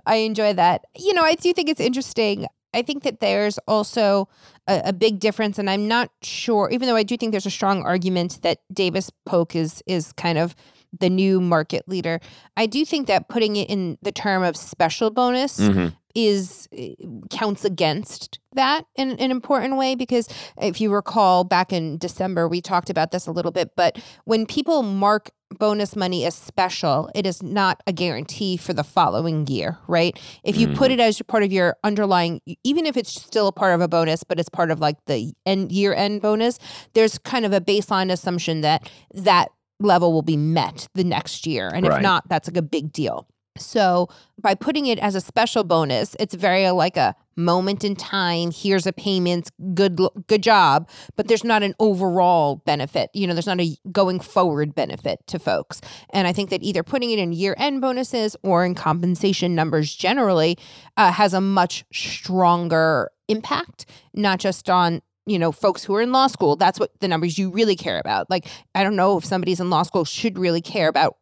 I 0.06 0.16
enjoy 0.16 0.52
that. 0.54 0.84
You 0.96 1.14
know, 1.14 1.22
I 1.22 1.34
do 1.34 1.52
think 1.52 1.68
it's 1.68 1.80
interesting. 1.80 2.46
I 2.74 2.82
think 2.82 3.02
that 3.02 3.20
there's 3.20 3.58
also 3.68 4.28
a, 4.66 4.82
a 4.86 4.92
big 4.92 5.20
difference, 5.20 5.58
and 5.58 5.68
I'm 5.68 5.86
not 5.88 6.10
sure. 6.22 6.70
Even 6.70 6.88
though 6.88 6.96
I 6.96 7.02
do 7.02 7.16
think 7.16 7.32
there's 7.32 7.46
a 7.46 7.50
strong 7.50 7.82
argument 7.82 8.40
that 8.42 8.58
Davis 8.72 9.10
Polk 9.26 9.54
is 9.54 9.82
is 9.86 10.12
kind 10.14 10.38
of 10.38 10.56
the 10.98 11.08
new 11.10 11.40
market 11.40 11.86
leader, 11.88 12.20
I 12.56 12.66
do 12.66 12.84
think 12.84 13.06
that 13.06 13.28
putting 13.28 13.56
it 13.56 13.68
in 13.70 13.98
the 14.02 14.12
term 14.12 14.42
of 14.42 14.56
special 14.56 15.10
bonus 15.10 15.58
Mhm. 15.60 15.94
Is 16.14 16.68
eh, 16.72 16.94
counts 17.30 17.64
against 17.64 18.38
that 18.54 18.84
in 18.96 19.12
an 19.12 19.30
important 19.30 19.76
way 19.76 19.94
because 19.94 20.28
if 20.60 20.80
you 20.80 20.92
recall 20.92 21.44
back 21.44 21.72
in 21.72 21.98
December 21.98 22.48
we 22.48 22.60
talked 22.60 22.90
about 22.90 23.10
this 23.10 23.26
a 23.26 23.32
little 23.32 23.52
bit 23.52 23.70
but 23.76 23.98
when 24.24 24.46
people 24.46 24.82
mark 24.82 25.30
bonus 25.58 25.94
money 25.96 26.24
as 26.24 26.34
special 26.34 27.10
it 27.14 27.26
is 27.26 27.42
not 27.42 27.82
a 27.86 27.92
guarantee 27.92 28.56
for 28.56 28.72
the 28.72 28.84
following 28.84 29.46
year 29.46 29.78
right? 29.86 30.18
If 30.44 30.56
you 30.56 30.68
put 30.68 30.90
it 30.90 31.00
as 31.00 31.20
part 31.22 31.42
of 31.42 31.52
your 31.52 31.76
underlying 31.84 32.40
even 32.64 32.86
if 32.86 32.96
it's 32.96 33.12
still 33.12 33.48
a 33.48 33.52
part 33.52 33.74
of 33.74 33.80
a 33.80 33.88
bonus 33.88 34.24
but 34.24 34.40
it's 34.40 34.48
part 34.48 34.70
of 34.70 34.80
like 34.80 34.96
the 35.06 35.32
end 35.46 35.72
year 35.72 35.94
end 35.94 36.22
bonus 36.22 36.58
there's 36.94 37.18
kind 37.18 37.44
of 37.44 37.52
a 37.52 37.60
baseline 37.60 38.10
assumption 38.10 38.62
that 38.62 38.90
that 39.14 39.48
level 39.80 40.12
will 40.12 40.22
be 40.22 40.36
met 40.36 40.88
the 40.94 41.04
next 41.04 41.46
year 41.46 41.68
and 41.68 41.84
if 41.86 42.00
not 42.02 42.28
that's 42.28 42.48
like 42.48 42.56
a 42.56 42.62
big 42.62 42.92
deal 42.92 43.26
so 43.58 44.08
by 44.40 44.54
putting 44.54 44.86
it 44.86 44.98
as 44.98 45.14
a 45.14 45.20
special 45.20 45.64
bonus, 45.64 46.16
it's 46.18 46.34
very 46.34 46.70
like 46.70 46.96
a 46.96 47.14
moment 47.36 47.84
in 47.84 47.96
time. 47.96 48.50
Here's 48.50 48.86
a 48.86 48.92
payment. 48.92 49.50
Good, 49.74 50.00
good 50.26 50.42
job. 50.42 50.88
But 51.16 51.28
there's 51.28 51.44
not 51.44 51.62
an 51.62 51.74
overall 51.78 52.56
benefit. 52.56 53.10
You 53.14 53.26
know, 53.26 53.34
there's 53.34 53.46
not 53.46 53.60
a 53.60 53.76
going 53.90 54.20
forward 54.20 54.74
benefit 54.74 55.26
to 55.28 55.38
folks. 55.38 55.80
And 56.10 56.26
I 56.26 56.32
think 56.32 56.50
that 56.50 56.62
either 56.62 56.82
putting 56.82 57.10
it 57.10 57.18
in 57.18 57.32
year 57.32 57.54
end 57.58 57.80
bonuses 57.80 58.36
or 58.42 58.64
in 58.64 58.74
compensation 58.74 59.54
numbers 59.54 59.94
generally 59.94 60.58
uh, 60.96 61.12
has 61.12 61.34
a 61.34 61.40
much 61.40 61.84
stronger 61.92 63.10
impact, 63.28 63.86
not 64.14 64.40
just 64.40 64.68
on 64.68 65.02
you 65.24 65.38
know 65.38 65.52
folks 65.52 65.84
who 65.84 65.94
are 65.94 66.02
in 66.02 66.10
law 66.10 66.26
school 66.26 66.56
that's 66.56 66.80
what 66.80 66.90
the 67.00 67.06
numbers 67.06 67.38
you 67.38 67.48
really 67.48 67.76
care 67.76 68.00
about 68.00 68.28
like 68.28 68.44
i 68.74 68.82
don't 68.82 68.96
know 68.96 69.16
if 69.16 69.24
somebody's 69.24 69.60
in 69.60 69.70
law 69.70 69.84
school 69.84 70.04
should 70.04 70.36
really 70.36 70.60
care 70.60 70.88
about 70.88 71.16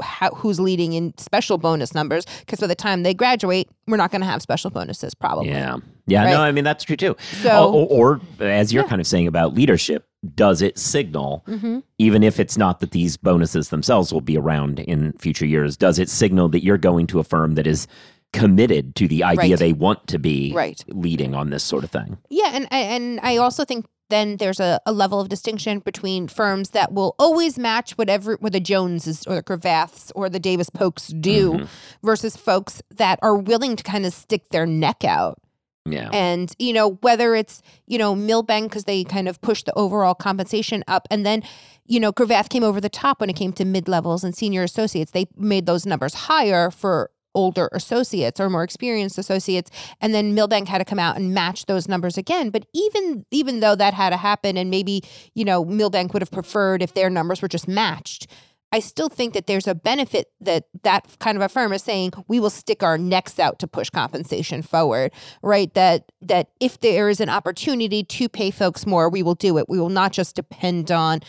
how, 0.00 0.30
who's 0.30 0.58
leading 0.58 0.92
in 0.94 1.12
special 1.18 1.58
bonus 1.58 1.94
numbers 1.94 2.24
because 2.40 2.58
by 2.60 2.66
the 2.66 2.74
time 2.74 3.02
they 3.02 3.12
graduate 3.14 3.68
we're 3.86 3.96
not 3.98 4.10
going 4.10 4.20
to 4.22 4.26
have 4.26 4.40
special 4.42 4.70
bonuses 4.70 5.14
probably 5.14 5.48
Yeah. 5.48 5.76
Yeah, 6.06 6.24
Right. 6.24 6.30
no, 6.30 6.40
I 6.40 6.52
mean, 6.52 6.64
that's 6.64 6.84
true 6.84 6.96
too. 6.96 7.16
So- 7.42 7.70
or, 7.72 8.18
or, 8.40 8.44
as 8.46 8.72
you're 8.72 8.84
Yeah. 8.84 8.88
kind 8.88 9.00
of 9.00 9.06
saying 9.06 9.26
about 9.26 9.54
leadership, 9.54 10.06
does 10.34 10.62
it 10.62 10.78
signal, 10.78 11.44
Mhm. 11.46 11.82
even 11.98 12.22
if 12.22 12.40
it's 12.40 12.56
not 12.56 12.80
that 12.80 12.92
these 12.92 13.16
bonuses 13.18 13.68
themselves 13.68 14.12
will 14.12 14.22
be 14.22 14.38
around 14.38 14.80
in 14.80 15.12
future 15.18 15.44
years, 15.46 15.76
does 15.76 15.98
it 15.98 16.08
signal 16.08 16.48
that 16.48 16.64
you're 16.64 16.78
going 16.78 17.06
to 17.08 17.18
a 17.20 17.24
firm 17.24 17.54
that 17.56 17.66
is 17.66 17.86
committed 18.32 18.94
to 18.96 19.06
the 19.08 19.22
idea 19.24 19.50
Right. 19.50 19.58
they 19.58 19.72
want 19.72 20.06
to 20.08 20.18
be 20.18 20.52
Right. 20.54 20.82
leading 20.88 21.34
on 21.34 21.50
this 21.50 21.62
sort 21.62 21.84
of 21.84 21.90
thing? 21.90 22.16
Yeah, 22.30 22.50
and 22.52 22.66
and 22.70 23.20
I 23.22 23.36
also 23.36 23.64
think 23.64 23.86
then 24.10 24.36
there's 24.38 24.60
a, 24.60 24.80
a 24.86 24.92
level 24.92 25.20
of 25.20 25.28
distinction 25.28 25.80
between 25.80 26.28
firms 26.28 26.70
that 26.70 26.92
will 26.92 27.14
always 27.18 27.58
match 27.58 27.92
whatever 27.92 28.36
what 28.40 28.52
the 28.52 28.60
Joneses 28.60 29.26
or 29.26 29.34
the 29.36 29.42
Cravaths 29.42 30.10
or 30.14 30.28
the 30.28 30.40
Davis 30.40 30.70
Polks 30.70 31.08
do 31.08 31.52
Mm-hmm. 31.52 31.64
versus 32.06 32.36
folks 32.36 32.82
that 32.94 33.18
are 33.22 33.36
willing 33.36 33.76
to 33.76 33.82
kind 33.82 34.04
of 34.06 34.12
stick 34.12 34.48
their 34.50 34.66
neck 34.66 35.04
out 35.04 35.38
Yeah. 35.86 36.10
and 36.12 36.52
you 36.58 36.72
know 36.72 36.94
whether 37.02 37.34
it's 37.34 37.62
you 37.86 37.98
know 37.98 38.14
Milbank 38.14 38.70
because 38.70 38.84
they 38.84 39.04
kind 39.04 39.28
of 39.28 39.40
pushed 39.40 39.66
the 39.66 39.74
overall 39.74 40.14
compensation 40.14 40.84
up, 40.88 41.06
and 41.10 41.24
then 41.24 41.42
you 41.86 42.00
know 42.00 42.12
Cravath 42.12 42.48
came 42.50 42.64
over 42.64 42.80
the 42.80 42.88
top 42.90 43.20
when 43.20 43.30
it 43.30 43.36
came 43.36 43.52
to 43.54 43.64
mid 43.64 43.88
levels 43.88 44.24
and 44.24 44.34
senior 44.34 44.62
associates. 44.62 45.12
They 45.12 45.26
made 45.36 45.66
those 45.66 45.86
numbers 45.86 46.14
higher 46.14 46.70
for 46.70 47.10
older 47.38 47.68
associates 47.72 48.40
or 48.40 48.50
more 48.50 48.64
experienced 48.64 49.16
associates 49.16 49.70
and 50.00 50.12
then 50.12 50.34
Milbank 50.34 50.66
had 50.66 50.78
to 50.78 50.84
come 50.84 50.98
out 50.98 51.16
and 51.16 51.32
match 51.32 51.66
those 51.66 51.86
numbers 51.86 52.18
again 52.18 52.50
but 52.50 52.66
even 52.74 53.24
even 53.30 53.60
though 53.60 53.76
that 53.76 53.94
had 53.94 54.10
to 54.10 54.16
happen 54.16 54.56
and 54.56 54.70
maybe 54.70 55.02
you 55.34 55.44
know 55.44 55.64
Milbank 55.64 56.12
would 56.12 56.22
have 56.22 56.32
preferred 56.32 56.82
if 56.82 56.94
their 56.94 57.08
numbers 57.08 57.40
were 57.40 57.48
just 57.48 57.68
matched 57.68 58.26
I 58.70 58.80
still 58.80 59.08
think 59.08 59.32
that 59.32 59.46
there's 59.46 59.66
a 59.66 59.74
benefit 59.74 60.26
that 60.40 60.64
that 60.82 61.06
kind 61.20 61.36
of 61.36 61.42
a 61.42 61.48
firm 61.48 61.72
is 61.72 61.82
saying 61.82 62.12
we 62.26 62.38
will 62.38 62.50
stick 62.50 62.82
our 62.82 62.98
necks 62.98 63.38
out 63.38 63.58
to 63.60 63.66
push 63.66 63.88
compensation 63.88 64.62
forward, 64.62 65.12
right? 65.42 65.72
That 65.74 66.12
that 66.20 66.50
if 66.60 66.80
there 66.80 67.08
is 67.08 67.20
an 67.20 67.30
opportunity 67.30 68.04
to 68.04 68.28
pay 68.28 68.50
folks 68.50 68.84
more, 68.84 69.08
we 69.08 69.22
will 69.22 69.34
do 69.34 69.56
it. 69.58 69.68
We 69.68 69.80
will 69.80 69.88
not 69.88 70.12
just 70.12 70.36
depend 70.36 70.90
on 70.90 71.20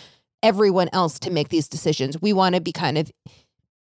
everyone 0.43 0.89
else 0.91 1.19
to 1.19 1.31
make 1.31 1.49
these 1.49 1.67
decisions. 1.67 2.21
We 2.21 2.33
want 2.33 2.55
to 2.55 2.61
be 2.61 2.71
kind 2.71 2.97
of 2.97 3.11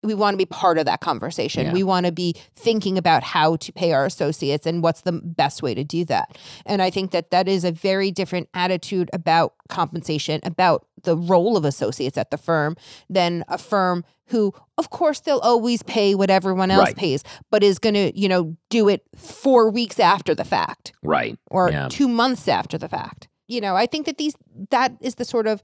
we 0.06 0.14
want 0.14 0.34
to 0.34 0.38
be 0.38 0.46
part 0.46 0.78
of 0.78 0.86
that 0.86 1.00
conversation. 1.00 1.66
Yeah. 1.66 1.72
We 1.72 1.82
want 1.82 2.06
to 2.06 2.12
be 2.12 2.34
thinking 2.54 2.96
about 2.96 3.22
how 3.22 3.56
to 3.56 3.72
pay 3.72 3.92
our 3.92 4.06
associates 4.06 4.66
and 4.66 4.82
what's 4.82 5.02
the 5.02 5.12
best 5.12 5.62
way 5.62 5.74
to 5.74 5.84
do 5.84 6.04
that. 6.06 6.38
And 6.64 6.80
I 6.80 6.90
think 6.90 7.10
that 7.10 7.30
that 7.30 7.48
is 7.48 7.64
a 7.64 7.72
very 7.72 8.10
different 8.10 8.48
attitude 8.54 9.10
about 9.12 9.54
compensation, 9.68 10.40
about 10.44 10.86
the 11.02 11.16
role 11.16 11.56
of 11.56 11.64
associates 11.64 12.16
at 12.16 12.30
the 12.30 12.38
firm 12.38 12.76
than 13.10 13.44
a 13.48 13.58
firm 13.58 14.04
who, 14.30 14.52
of 14.76 14.90
course, 14.90 15.20
they'll 15.20 15.38
always 15.38 15.82
pay 15.84 16.14
what 16.14 16.30
everyone 16.30 16.70
else 16.70 16.86
Right. 16.86 16.96
pays, 16.96 17.22
but 17.50 17.62
is 17.62 17.78
going 17.78 17.94
to, 17.94 18.18
you 18.18 18.28
know, 18.28 18.56
do 18.70 18.88
it 18.88 19.02
four 19.14 19.70
weeks 19.70 20.00
after 20.00 20.34
the 20.34 20.44
fact 20.44 20.92
right. 21.02 21.38
or 21.50 21.70
Yeah. 21.70 21.88
two 21.88 22.08
months 22.08 22.48
after 22.48 22.76
the 22.76 22.88
fact. 22.88 23.28
You 23.46 23.60
know, 23.60 23.76
I 23.76 23.86
think 23.86 24.06
that 24.06 24.18
these 24.18 24.34
that 24.70 24.96
is 25.00 25.14
the 25.16 25.24
sort 25.24 25.46
of 25.46 25.62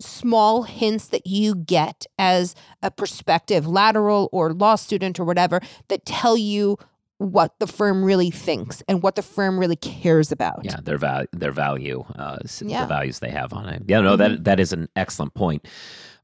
small 0.00 0.62
hints 0.62 1.08
that 1.08 1.26
you 1.26 1.54
get 1.54 2.06
as 2.18 2.54
a 2.82 2.90
prospective 2.90 3.66
lateral 3.66 4.28
or 4.32 4.52
law 4.52 4.74
student 4.74 5.20
or 5.20 5.24
whatever 5.24 5.60
that 5.88 6.04
tell 6.04 6.36
you 6.36 6.76
what 7.18 7.58
the 7.58 7.66
firm 7.66 8.02
really 8.02 8.30
thinks 8.30 8.82
and 8.88 9.02
what 9.02 9.14
the 9.14 9.22
firm 9.22 9.58
really 9.58 9.76
cares 9.76 10.32
about. 10.32 10.60
Yeah, 10.64 10.76
their 10.82 10.96
value, 10.96 11.26
their 11.32 11.52
value, 11.52 12.02
uh, 12.16 12.38
Yeah. 12.62 12.82
the 12.82 12.86
values 12.88 13.18
they 13.18 13.28
have 13.30 13.52
on 13.52 13.68
it. 13.68 13.82
Yeah, 13.86 14.00
no, 14.00 14.14
Mhm. 14.14 14.18
that 14.18 14.44
that 14.44 14.60
is 14.60 14.72
an 14.72 14.88
excellent 14.96 15.34
point. 15.34 15.68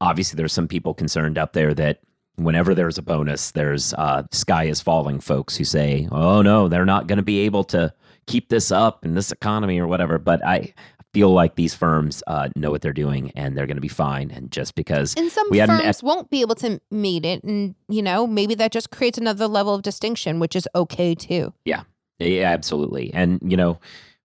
Obviously, 0.01 0.37
there's 0.37 0.53
some 0.53 0.67
people 0.67 0.93
concerned 0.95 1.37
out 1.37 1.53
there 1.53 1.73
that 1.75 1.99
whenever 2.37 2.73
there's 2.73 2.97
a 2.97 3.03
bonus, 3.03 3.51
there's 3.51 3.93
uh, 3.93 4.23
sky 4.31 4.63
is 4.65 4.81
falling 4.81 5.19
folks 5.19 5.55
who 5.57 5.63
say, 5.63 6.07
"Oh 6.11 6.41
no, 6.41 6.67
they're 6.67 6.85
not 6.85 7.05
going 7.07 7.17
to 7.17 7.23
be 7.23 7.39
able 7.41 7.63
to 7.65 7.93
keep 8.25 8.49
this 8.49 8.71
up 8.71 9.05
in 9.05 9.13
this 9.13 9.31
economy 9.31 9.79
or 9.79 9.85
whatever." 9.87 10.17
But 10.17 10.43
I 10.43 10.73
feel 11.17 11.33
like 11.33 11.55
these 11.55 11.73
firms 11.73 12.21
uh, 12.27 12.47
know 12.55 12.69
what 12.69 12.81
they're 12.83 12.93
doing 12.93 13.31
and 13.35 13.57
they're 13.57 13.65
going 13.65 13.77
to 13.77 13.81
be 13.81 13.87
fine. 13.87 14.29
And 14.29 14.51
just 14.51 14.75
because 14.75 15.15
And 15.17 15.31
some 15.31 15.47
we 15.49 15.57
had 15.57 15.69
an 15.69 15.81
firms 15.81 16.03
won't 16.03 16.29
be 16.29 16.41
able 16.41 16.55
to 16.55 16.79
meet 16.91 17.25
it, 17.25 17.43
and 17.43 17.73
you 17.89 18.03
know 18.03 18.27
maybe 18.27 18.53
that 18.55 18.71
just 18.71 18.91
creates 18.91 19.17
another 19.17 19.47
level 19.47 19.73
of 19.73 19.81
distinction, 19.81 20.39
which 20.39 20.55
is 20.55 20.67
okay 20.75 21.15
too. 21.15 21.53
Yeah, 21.65 21.83
absolutely. 22.19 23.11
And, 23.13 23.39
you 23.43 23.57
know, 23.57 23.79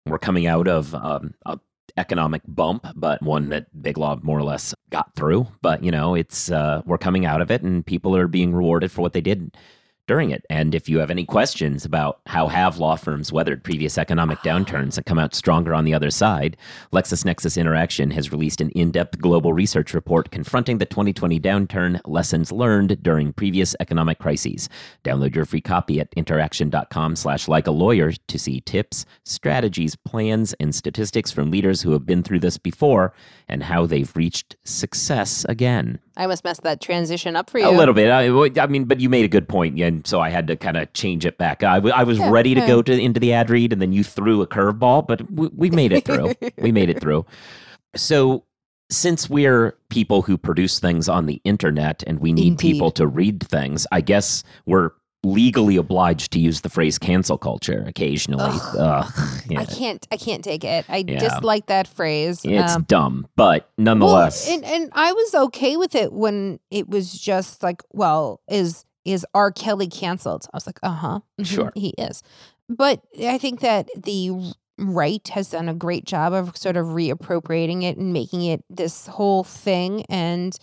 we're 0.06 0.18
coming 0.18 0.46
out 0.46 0.68
of 0.68 0.94
um, 0.94 1.34
a 1.46 1.58
economic 1.98 2.42
bump, 2.48 2.86
but 2.96 3.22
one 3.22 3.50
that 3.50 3.66
Big 3.82 3.98
Law 3.98 4.18
more 4.22 4.38
or 4.38 4.42
less 4.42 4.74
got 4.90 5.14
through. 5.14 5.46
But, 5.60 5.84
you 5.84 5.90
know, 5.90 6.14
it's 6.14 6.50
uh, 6.50 6.82
we're 6.86 6.98
coming 6.98 7.26
out 7.26 7.40
of 7.42 7.50
it 7.50 7.62
and 7.62 7.84
people 7.84 8.16
are 8.16 8.28
being 8.28 8.54
rewarded 8.54 8.90
for 8.90 9.02
what 9.02 9.12
they 9.12 9.20
did 9.20 9.54
during 10.12 10.30
it. 10.30 10.44
And 10.50 10.74
if 10.74 10.90
you 10.90 10.98
have 10.98 11.10
any 11.10 11.24
questions 11.24 11.86
about 11.86 12.20
how 12.26 12.46
have 12.46 12.76
law 12.76 12.96
firms 12.96 13.32
weathered 13.32 13.64
previous 13.64 13.96
economic 13.96 14.40
downturns 14.40 14.98
and 14.98 15.06
come 15.06 15.18
out 15.18 15.34
stronger 15.34 15.72
on 15.72 15.86
the 15.86 15.94
other 15.94 16.10
side, 16.10 16.58
LexisNexis 16.92 17.56
Interaction 17.56 18.10
has 18.10 18.30
released 18.30 18.60
an 18.60 18.68
in-depth 18.72 19.22
global 19.22 19.54
research 19.54 19.94
report 19.94 20.30
confronting 20.30 20.76
the 20.76 20.84
2020 20.84 21.40
downturn, 21.40 21.98
lessons 22.04 22.52
learned 22.52 23.02
during 23.02 23.32
previous 23.32 23.74
economic 23.80 24.18
crises. 24.18 24.68
Download 25.02 25.34
your 25.34 25.46
free 25.46 25.62
copy 25.62 25.98
at 25.98 26.12
interaction.com 26.14 27.16
slash 27.16 27.48
like 27.48 27.66
a 27.66 27.70
lawyer 27.70 28.12
to 28.12 28.38
see 28.38 28.60
tips, 28.60 29.06
strategies, 29.24 29.96
plans, 29.96 30.52
and 30.60 30.74
statistics 30.74 31.30
from 31.30 31.50
leaders 31.50 31.80
who 31.80 31.92
have 31.92 32.04
been 32.04 32.22
through 32.22 32.40
this 32.40 32.58
before 32.58 33.14
and 33.48 33.62
how 33.62 33.86
they've 33.86 34.14
reached 34.14 34.56
success 34.62 35.46
again. 35.48 36.00
I 36.16 36.26
must 36.26 36.44
mess 36.44 36.60
that 36.60 36.80
transition 36.80 37.36
up 37.36 37.48
for 37.48 37.58
you 37.58 37.68
A 37.68 37.70
little 37.70 37.94
bit. 37.94 38.10
I, 38.10 38.26
I 38.62 38.66
mean, 38.66 38.84
but 38.84 39.00
you 39.00 39.08
made 39.08 39.24
a 39.24 39.28
good 39.28 39.48
point, 39.48 39.80
and 39.80 40.06
so 40.06 40.20
I 40.20 40.28
had 40.28 40.46
to 40.48 40.56
kind 40.56 40.76
of 40.76 40.92
change 40.92 41.24
it 41.24 41.38
back. 41.38 41.62
I 41.62 41.78
was 41.78 42.18
Yeah, 42.18 42.30
ready 42.30 42.54
to 42.54 42.60
yeah. 42.60 42.66
go 42.66 42.82
to 42.82 42.92
into 42.92 43.18
the 43.20 43.32
ad 43.32 43.48
read, 43.50 43.72
and 43.72 43.80
then 43.80 43.92
you 43.92 44.04
threw 44.04 44.42
a 44.42 44.46
curveball, 44.46 45.06
but 45.06 45.30
we, 45.30 45.48
we 45.54 45.70
made 45.70 45.92
it 45.92 46.04
through. 46.04 46.34
we 46.58 46.70
made 46.72 46.90
it 46.90 47.00
through. 47.00 47.24
So, 47.94 48.44
since 48.90 49.28
we're 49.28 49.76
people 49.90 50.22
who 50.22 50.38
produce 50.38 50.78
things 50.80 51.10
on 51.10 51.26
the 51.26 51.42
internet 51.44 52.02
and 52.06 52.20
we 52.20 52.32
need 52.32 52.48
Indeed. 52.52 52.72
people 52.72 52.90
to 52.92 53.06
read 53.06 53.42
things, 53.42 53.86
I 53.92 54.00
guess 54.00 54.44
we're 54.64 54.92
legally 55.24 55.76
obliged 55.76 56.32
to 56.32 56.38
use 56.40 56.62
the 56.62 56.68
phrase 56.68 56.98
cancel 56.98 57.38
culture 57.38 57.84
occasionally. 57.86 58.44
Ugh. 58.50 58.76
Ugh, 58.78 59.12
yeah. 59.48 59.60
I 59.60 59.64
can't. 59.64 60.06
I 60.10 60.16
can't 60.16 60.42
take 60.42 60.64
it. 60.64 60.84
I 60.88 61.04
Yeah. 61.06 61.18
dislike 61.20 61.66
that 61.66 61.86
phrase. 61.86 62.40
It's 62.44 62.74
Um, 62.74 62.84
dumb, 62.88 63.26
but 63.36 63.62
well, 63.78 63.84
nonetheless. 63.84 64.48
and 64.48 64.64
and 64.64 64.90
I 64.94 65.12
was 65.12 65.34
okay 65.34 65.76
with 65.76 65.94
it 65.94 66.12
when 66.12 66.58
it 66.70 66.88
was 66.88 67.12
just 67.12 67.62
like, 67.62 67.82
well, 67.92 68.40
is 68.48 68.84
is 69.04 69.26
R. 69.34 69.50
Kelly 69.50 69.88
canceled? 69.88 70.46
I 70.52 70.56
was 70.56 70.66
like, 70.66 70.78
uh 70.82 70.90
huh, 70.90 71.20
Sure. 71.42 71.72
he 71.74 71.90
is. 71.98 72.22
But 72.68 73.02
I 73.24 73.36
think 73.38 73.60
that 73.60 73.88
the 74.00 74.30
right 74.78 75.26
has 75.28 75.50
done 75.50 75.68
a 75.68 75.74
great 75.74 76.04
job 76.04 76.32
of 76.32 76.56
sort 76.56 76.76
of 76.76 76.86
reappropriating 76.86 77.82
it 77.82 77.96
and 77.96 78.12
making 78.12 78.42
it 78.44 78.64
this 78.70 79.06
whole 79.06 79.44
thing 79.44 80.04
and. 80.08 80.56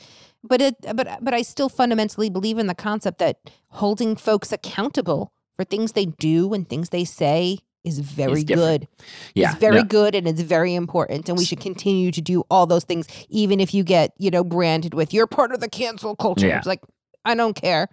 But 0.44 0.62
it, 0.62 0.76
but 0.96 1.20
but 1.22 1.34
I 1.34 1.42
still 1.42 1.70
fundamentally 1.70 2.30
believe 2.30 2.58
in 2.58 2.68
the 2.68 2.76
concept 2.76 3.20
that 3.20 3.38
holding 3.70 4.16
folks 4.16 4.52
accountable 4.52 5.32
for 5.58 5.64
things 5.66 5.92
they 5.92 6.06
do 6.06 6.54
and 6.54 6.68
things 6.68 6.90
they 6.90 7.04
say 7.04 7.60
is 7.84 8.00
very 8.00 8.44
good. 8.44 8.88
yeah, 9.36 9.52
it's 9.52 9.60
very 9.60 9.78
no, 9.78 9.84
good 9.84 10.14
and 10.16 10.28
it's 10.28 10.42
very 10.42 10.76
important 10.76 11.28
and 11.30 11.38
we 11.38 11.46
should 11.46 11.62
continue 11.62 12.12
to 12.12 12.22
do 12.22 12.44
all 12.50 12.66
those 12.66 12.84
things 12.84 13.08
even 13.30 13.60
if 13.62 13.74
you 13.74 13.84
get 13.84 14.14
you 14.18 14.30
know 14.30 14.44
branded 14.44 14.94
with 14.94 15.14
you're 15.14 15.26
part 15.28 15.54
of 15.54 15.62
the 15.62 15.70
cancel 15.70 16.14
culture 16.14 16.46
Yeah. 16.48 16.58
it's 16.58 16.68
like 16.68 16.82
i 17.24 17.34
don't 17.36 17.54
care 17.56 17.88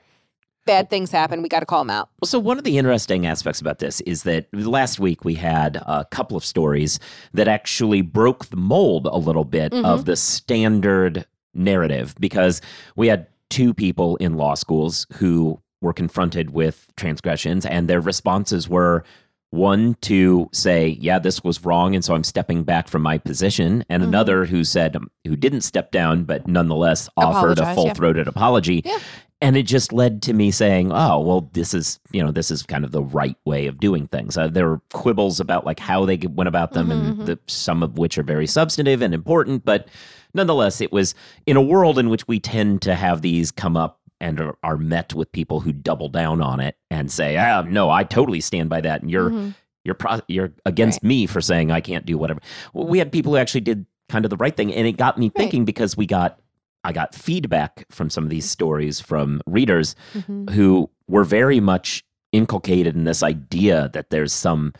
bad 0.67 0.91
things 0.91 1.13
happen 1.13 1.41
we 1.41 1.49
got 1.49 1.61
to 1.61 1.67
call 1.67 1.83
them 1.85 1.91
out 1.91 2.09
Well, 2.21 2.27
so 2.27 2.41
one 2.41 2.59
of 2.59 2.65
the 2.65 2.79
interesting 2.79 3.27
aspects 3.27 3.61
about 3.61 3.79
this 3.79 4.01
is 4.03 4.25
that 4.25 4.47
last 4.53 4.99
week 4.99 5.25
we 5.25 5.35
had 5.35 5.77
a 5.87 6.05
couple 6.11 6.37
of 6.37 6.45
stories 6.45 6.99
that 7.35 7.47
actually 7.47 8.03
broke 8.03 8.47
the 8.47 8.57
mold 8.57 9.07
a 9.07 9.17
little 9.19 9.45
bit 9.45 9.73
Mhm. 9.73 9.85
of 9.85 10.05
the 10.05 10.17
standard 10.17 11.27
narrative 11.57 12.15
because 12.21 12.61
we 12.97 13.09
had 13.09 13.27
two 13.51 13.73
people 13.75 14.17
in 14.17 14.37
law 14.37 14.55
schools 14.55 15.07
who 15.15 15.61
were 15.81 15.93
confronted 15.93 16.51
with 16.51 16.89
transgressions 16.97 17.65
and 17.67 17.89
their 17.89 18.01
responses 18.01 18.69
were 18.69 19.05
one 19.51 19.95
to 20.01 20.49
say 20.53 20.89
yeah 21.01 21.19
this 21.21 21.45
was 21.45 21.65
wrong 21.65 21.95
and 21.95 22.05
so 22.05 22.15
i'm 22.15 22.25
stepping 22.25 22.65
back 22.65 22.89
from 22.89 23.01
my 23.01 23.17
position 23.17 23.85
and 23.89 24.03
Mhm. 24.03 24.09
another 24.09 24.45
who 24.45 24.65
said 24.65 24.97
who 25.25 25.37
didn't 25.37 25.61
step 25.61 25.93
down 25.93 26.25
but 26.25 26.49
nonetheless 26.49 27.09
offered 27.17 27.59
a 27.59 27.63
Apologize, 27.63 27.67
yeah. 27.69 27.75
full-throated 27.75 28.27
apology 28.29 28.83
Yeah. 28.85 28.99
And 29.43 29.57
it 29.57 29.65
just 29.65 29.93
led 29.93 30.23
to 30.23 30.33
me 30.33 30.51
saying 30.51 30.91
oh 30.93 31.21
well 31.21 31.51
this 31.53 31.75
is 31.75 32.01
you 32.13 32.23
know 32.23 32.31
this 32.31 32.51
is 32.51 32.63
kind 32.63 32.85
of 32.85 32.91
the 32.93 33.03
right 33.03 33.37
way 33.45 33.67
of 33.67 33.79
doing 33.79 34.07
things 34.07 34.37
uh, 34.39 34.49
there 34.49 34.69
were 34.69 34.81
quibbles 34.93 35.41
about 35.41 35.67
like 35.67 35.79
how 35.81 36.05
they 36.05 36.17
went 36.17 36.49
about 36.49 36.73
them 36.73 36.89
Mhm, 36.89 36.93
and 36.93 37.19
mhm. 37.19 37.27
the, 37.27 37.39
some 37.47 37.83
of 37.83 37.99
which 37.99 38.17
are 38.19 38.23
very 38.23 38.47
substantive 38.47 39.03
and 39.03 39.13
important 39.15 39.65
but 39.65 39.89
nonetheless 40.35 40.81
it 40.81 40.93
was 40.93 41.15
in 41.47 41.57
a 41.57 41.63
world 41.63 41.99
in 41.99 42.09
which 42.09 42.27
we 42.29 42.41
tend 42.41 42.81
to 42.83 42.95
have 42.95 43.23
these 43.23 43.51
come 43.51 43.77
up 43.77 44.01
and 44.21 44.41
are, 44.41 44.57
are 44.63 44.79
met 44.79 45.13
with 45.13 45.31
people 45.33 45.61
who 45.61 45.73
double 45.73 46.09
down 46.09 46.41
on 46.41 46.59
it 46.61 46.77
and 46.91 47.11
say 47.13 47.37
ah 47.37 47.63
no 47.63 47.91
i 47.91 48.03
totally 48.05 48.41
stand 48.41 48.71
by 48.71 48.81
that 48.81 49.03
and 49.03 49.11
you're 49.11 49.31
Mhm. 49.31 49.55
you're 49.85 49.95
pro- 49.95 50.21
you're 50.29 50.53
against 50.65 51.03
me 51.05 51.27
for 51.27 51.41
saying 51.41 51.71
I 51.71 51.81
can't 51.81 52.05
do 52.05 52.19
whatever. 52.19 52.41
Well, 52.75 52.89
we 52.89 52.99
had 52.99 53.13
people 53.13 53.31
who 53.33 53.39
actually 53.39 53.61
did 53.61 53.87
kind 54.09 54.25
of 54.25 54.31
the 54.31 54.37
right 54.37 54.57
thing, 54.57 54.75
and 54.75 54.85
it 54.85 54.97
got 54.97 55.17
me 55.17 55.27
Right. 55.27 55.37
thinking 55.37 55.65
because 55.65 55.97
we 55.97 56.07
got 56.07 56.41
I 56.87 56.93
got 56.93 57.15
feedback 57.15 57.85
from 57.91 58.11
some 58.11 58.23
of 58.25 58.31
these 58.31 58.49
stories 58.49 59.01
from 59.01 59.41
readers 59.47 59.97
Mhm. 60.15 60.51
who 60.51 60.89
were 61.09 61.25
very 61.25 61.59
much 61.59 62.05
inculcated 62.33 62.95
in 62.95 63.05
this 63.05 63.23
idea 63.25 63.91
that 63.93 64.11
there's 64.11 64.33
some 64.33 64.73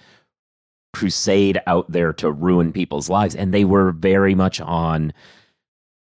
crusade 0.95 1.61
out 1.67 1.91
there 1.91 2.13
to 2.15 2.31
ruin 2.31 2.73
people's 2.73 3.11
lives, 3.11 3.35
and 3.35 3.53
they 3.53 3.65
were 3.65 3.91
very 3.93 4.35
much 4.35 4.61
on. 4.61 5.13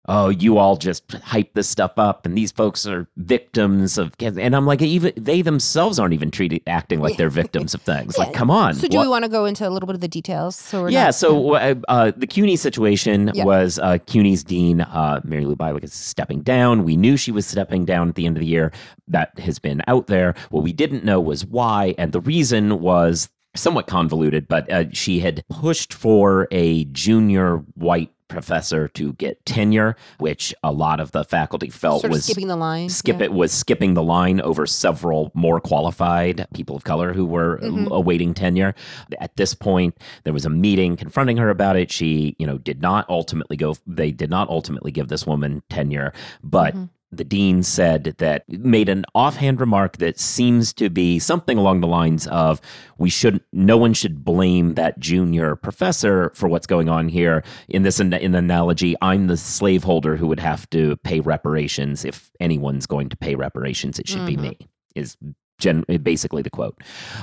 Oh, 0.09 0.31
you 0.31 0.59
all 0.59 0.77
just 0.77 1.12
hype 1.12 1.55
this 1.55 1.69
stuff 1.69 1.93
up, 1.97 2.27
and 2.27 2.37
these 2.37 2.51
folks 2.51 2.87
are 2.87 3.07
victims 3.17 3.99
of. 3.99 4.12
And 4.21 4.57
I'm 4.57 4.67
like, 4.67 4.83
even 4.83 5.12
they 5.17 5.43
themselves 5.43 5.99
aren't 6.01 6.12
even 6.12 6.31
treated 6.33 6.61
acting 6.67 7.01
like 7.01 7.17
they're 7.17 7.29
victims 7.31 7.73
of 7.73 7.83
things. 7.83 8.19
Like, 8.19 8.33
come 8.41 8.51
on. 8.51 8.75
so 8.75 8.88
do 8.88 8.97
what- 8.97 9.05
we 9.05 9.09
want 9.11 9.25
to 9.25 9.31
go 9.31 9.45
into 9.45 9.67
a 9.67 9.71
little 9.71 9.87
bit 9.87 9.95
of 9.95 10.01
the 10.01 10.09
details 10.09 10.57
so 10.57 10.83
we're 10.83 10.91
yeah, 10.91 11.05
not- 11.05 11.15
so 11.15 11.55
uh, 11.55 11.75
uh, 11.88 12.12
the 12.17 12.27
CUNY 12.27 12.57
situation 12.57 13.31
Yeah. 13.33 13.45
was 13.45 13.79
uh, 13.79 13.99
CUNY's 14.07 14.43
dean, 14.43 14.81
uh, 14.81 15.21
Mary 15.25 15.45
Lu 15.45 15.55
Bilek, 15.55 15.85
is 15.85 15.93
stepping 15.95 16.41
down. 16.43 16.83
We 16.85 16.97
knew 16.97 17.17
she 17.17 17.31
was 17.31 17.47
stepping 17.47 17.85
down 17.85 18.09
at 18.09 18.17
the 18.17 18.27
end 18.27 18.37
of 18.37 18.41
the 18.41 18.47
year. 18.47 18.73
That 19.09 19.38
has 19.38 19.59
been 19.61 19.83
out 19.87 20.09
there. 20.09 20.35
What 20.51 20.65
we 20.65 20.73
didn't 20.73 21.05
know 21.05 21.21
was 21.21 21.47
why, 21.47 21.95
and 21.97 22.11
the 22.12 22.21
reason 22.21 22.81
was 22.81 23.29
somewhat 23.55 23.87
convoluted, 23.87 24.49
but 24.49 24.71
uh, 24.73 24.85
she 24.93 25.21
had 25.21 25.45
pushed 25.49 25.93
for 25.93 26.49
a 26.51 26.85
junior 26.87 27.59
white 27.75 28.11
professor 28.33 28.88
to 28.88 29.12
get 29.14 29.45
tenure, 29.47 29.97
which 30.18 30.55
a 30.62 30.73
lot 30.73 31.01
of 31.01 31.12
the 31.12 31.25
faculty 31.25 31.68
felt 31.71 32.01
sort 32.03 32.11
was 32.12 32.25
skipping 32.25 32.49
the 32.49 32.57
line 32.57 32.88
skip 32.88 33.18
yeah. 33.18 33.25
it 33.27 33.33
was 33.33 33.53
skipping 33.53 33.95
the 33.95 34.03
line 34.03 34.40
over 34.40 34.66
several 34.66 35.31
more 35.35 35.61
qualified 35.61 36.47
people 36.55 36.75
of 36.77 36.85
color 36.85 37.12
who 37.12 37.27
were 37.27 37.59
Mhm. 37.62 37.90
awaiting 37.90 38.35
tenure 38.35 38.75
at 39.21 39.37
this 39.37 39.55
point 39.55 39.97
there 40.25 40.33
was 40.33 40.45
a 40.45 40.51
meeting 40.51 40.97
confronting 40.97 41.37
her 41.37 41.51
about 41.51 41.77
it 41.77 41.90
she 41.90 42.35
you 42.38 42.47
know 42.47 42.59
did 42.59 42.81
not 42.81 43.09
ultimately 43.09 43.57
go 43.57 43.75
they 43.87 44.11
did 44.11 44.31
not 44.31 44.49
ultimately 44.49 44.90
give 44.90 45.09
this 45.09 45.27
woman 45.27 45.62
tenure 45.68 46.12
but 46.42 46.75
Mhm. 46.75 46.88
The 47.12 47.25
dean 47.25 47.62
said 47.62 48.14
that 48.18 48.42
made 48.48 48.88
an 48.88 49.05
offhand 49.14 49.61
remark 49.61 49.98
that 49.98 50.18
seems 50.18 50.72
to 50.72 50.88
be 50.88 51.18
something 51.18 51.59
along 51.59 51.81
the 51.81 51.87
lines 51.87 52.27
of 52.29 52.61
we 52.98 53.11
shouldn't. 53.11 53.42
no 53.53 53.77
one 53.77 53.92
should 53.92 54.25
blame 54.25 54.75
that 54.75 54.98
junior 54.98 55.55
professor 55.55 56.31
for 56.35 56.48
what's 56.48 56.66
going 56.66 56.88
on 56.88 57.09
here 57.09 57.44
in 57.68 57.83
this 57.83 58.01
in, 58.01 58.11
the 58.11 58.25
analogy 58.25 58.96
i'm 59.03 59.27
the 59.27 59.37
slaveholder 59.37 60.16
who 60.16 60.27
would 60.27 60.40
have 60.40 60.68
to 60.70 60.96
pay 61.05 61.20
reparations 61.20 62.05
if 62.05 62.31
anyone's 62.40 62.87
going 62.87 63.09
to 63.11 63.16
pay 63.16 63.35
reparations 63.35 63.98
it 63.98 64.09
should 64.09 64.27
be 64.27 64.37
Mhm. 64.37 64.40
me 64.42 64.59
is 64.94 65.16
gen- 65.59 65.85
basically 66.03 66.40
the 66.42 66.51
quote 66.51 66.81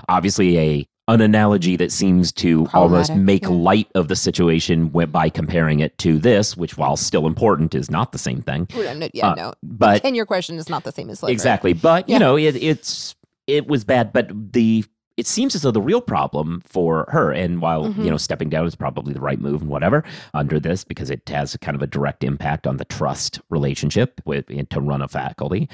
obviously 0.07 0.57
a 0.59 0.87
an 1.09 1.21
analogy 1.21 1.75
that 1.75 1.91
seems 1.91 2.31
to 2.31 2.67
almost 2.73 3.13
make 3.15 3.43
yeah. 3.43 3.49
light 3.49 3.87
of 3.95 4.07
the 4.07 4.15
situation 4.15 4.89
by 4.89 5.29
comparing 5.29 5.79
it 5.79 5.97
to 5.97 6.17
this 6.19 6.55
which 6.55 6.77
while 6.77 6.95
still 6.95 7.27
important 7.27 7.75
is 7.75 7.89
not 7.89 8.11
the 8.11 8.17
same 8.17 8.41
thing 8.41 8.67
yeah 9.13 9.29
uh, 9.29 9.35
no 9.35 9.53
but 9.63 10.03
and 10.05 10.15
your 10.15 10.25
question 10.25 10.57
is 10.57 10.69
not 10.69 10.83
the 10.83 10.91
same 10.91 11.09
as. 11.09 11.23
Exactly. 11.23 11.73
But, 11.73 12.09
you 12.09 12.19
know, 12.19 12.37
it, 12.37 12.55
it's 12.55 13.15
it 13.47 13.67
was 13.67 13.83
bad, 13.83 14.13
but 14.13 14.29
the 14.53 14.85
it 15.17 15.27
seems 15.27 15.53
as 15.53 15.63
though 15.63 15.71
the 15.71 15.81
real 15.81 16.01
problem 16.01 16.61
for 16.65 17.05
her, 17.09 17.31
and 17.31 17.61
while, 17.61 17.87
Mhm. 17.87 18.05
you 18.05 18.09
know, 18.09 18.15
stepping 18.15 18.49
down 18.49 18.65
is 18.65 18.75
probably 18.75 19.13
the 19.13 19.19
right 19.19 19.39
move 19.39 19.61
and 19.61 19.69
whatever 19.69 20.03
under 20.33 20.59
this, 20.59 20.85
because 20.85 21.09
it 21.09 21.27
has 21.27 21.57
kind 21.57 21.75
of 21.75 21.81
a 21.81 21.87
direct 21.87 22.23
impact 22.23 22.65
on 22.65 22.77
the 22.77 22.85
trust 22.85 23.41
relationship 23.49 24.21
with 24.25 24.47
to 24.69 24.79
run 24.81 25.01
a 25.01 25.07
faculty. 25.07 25.67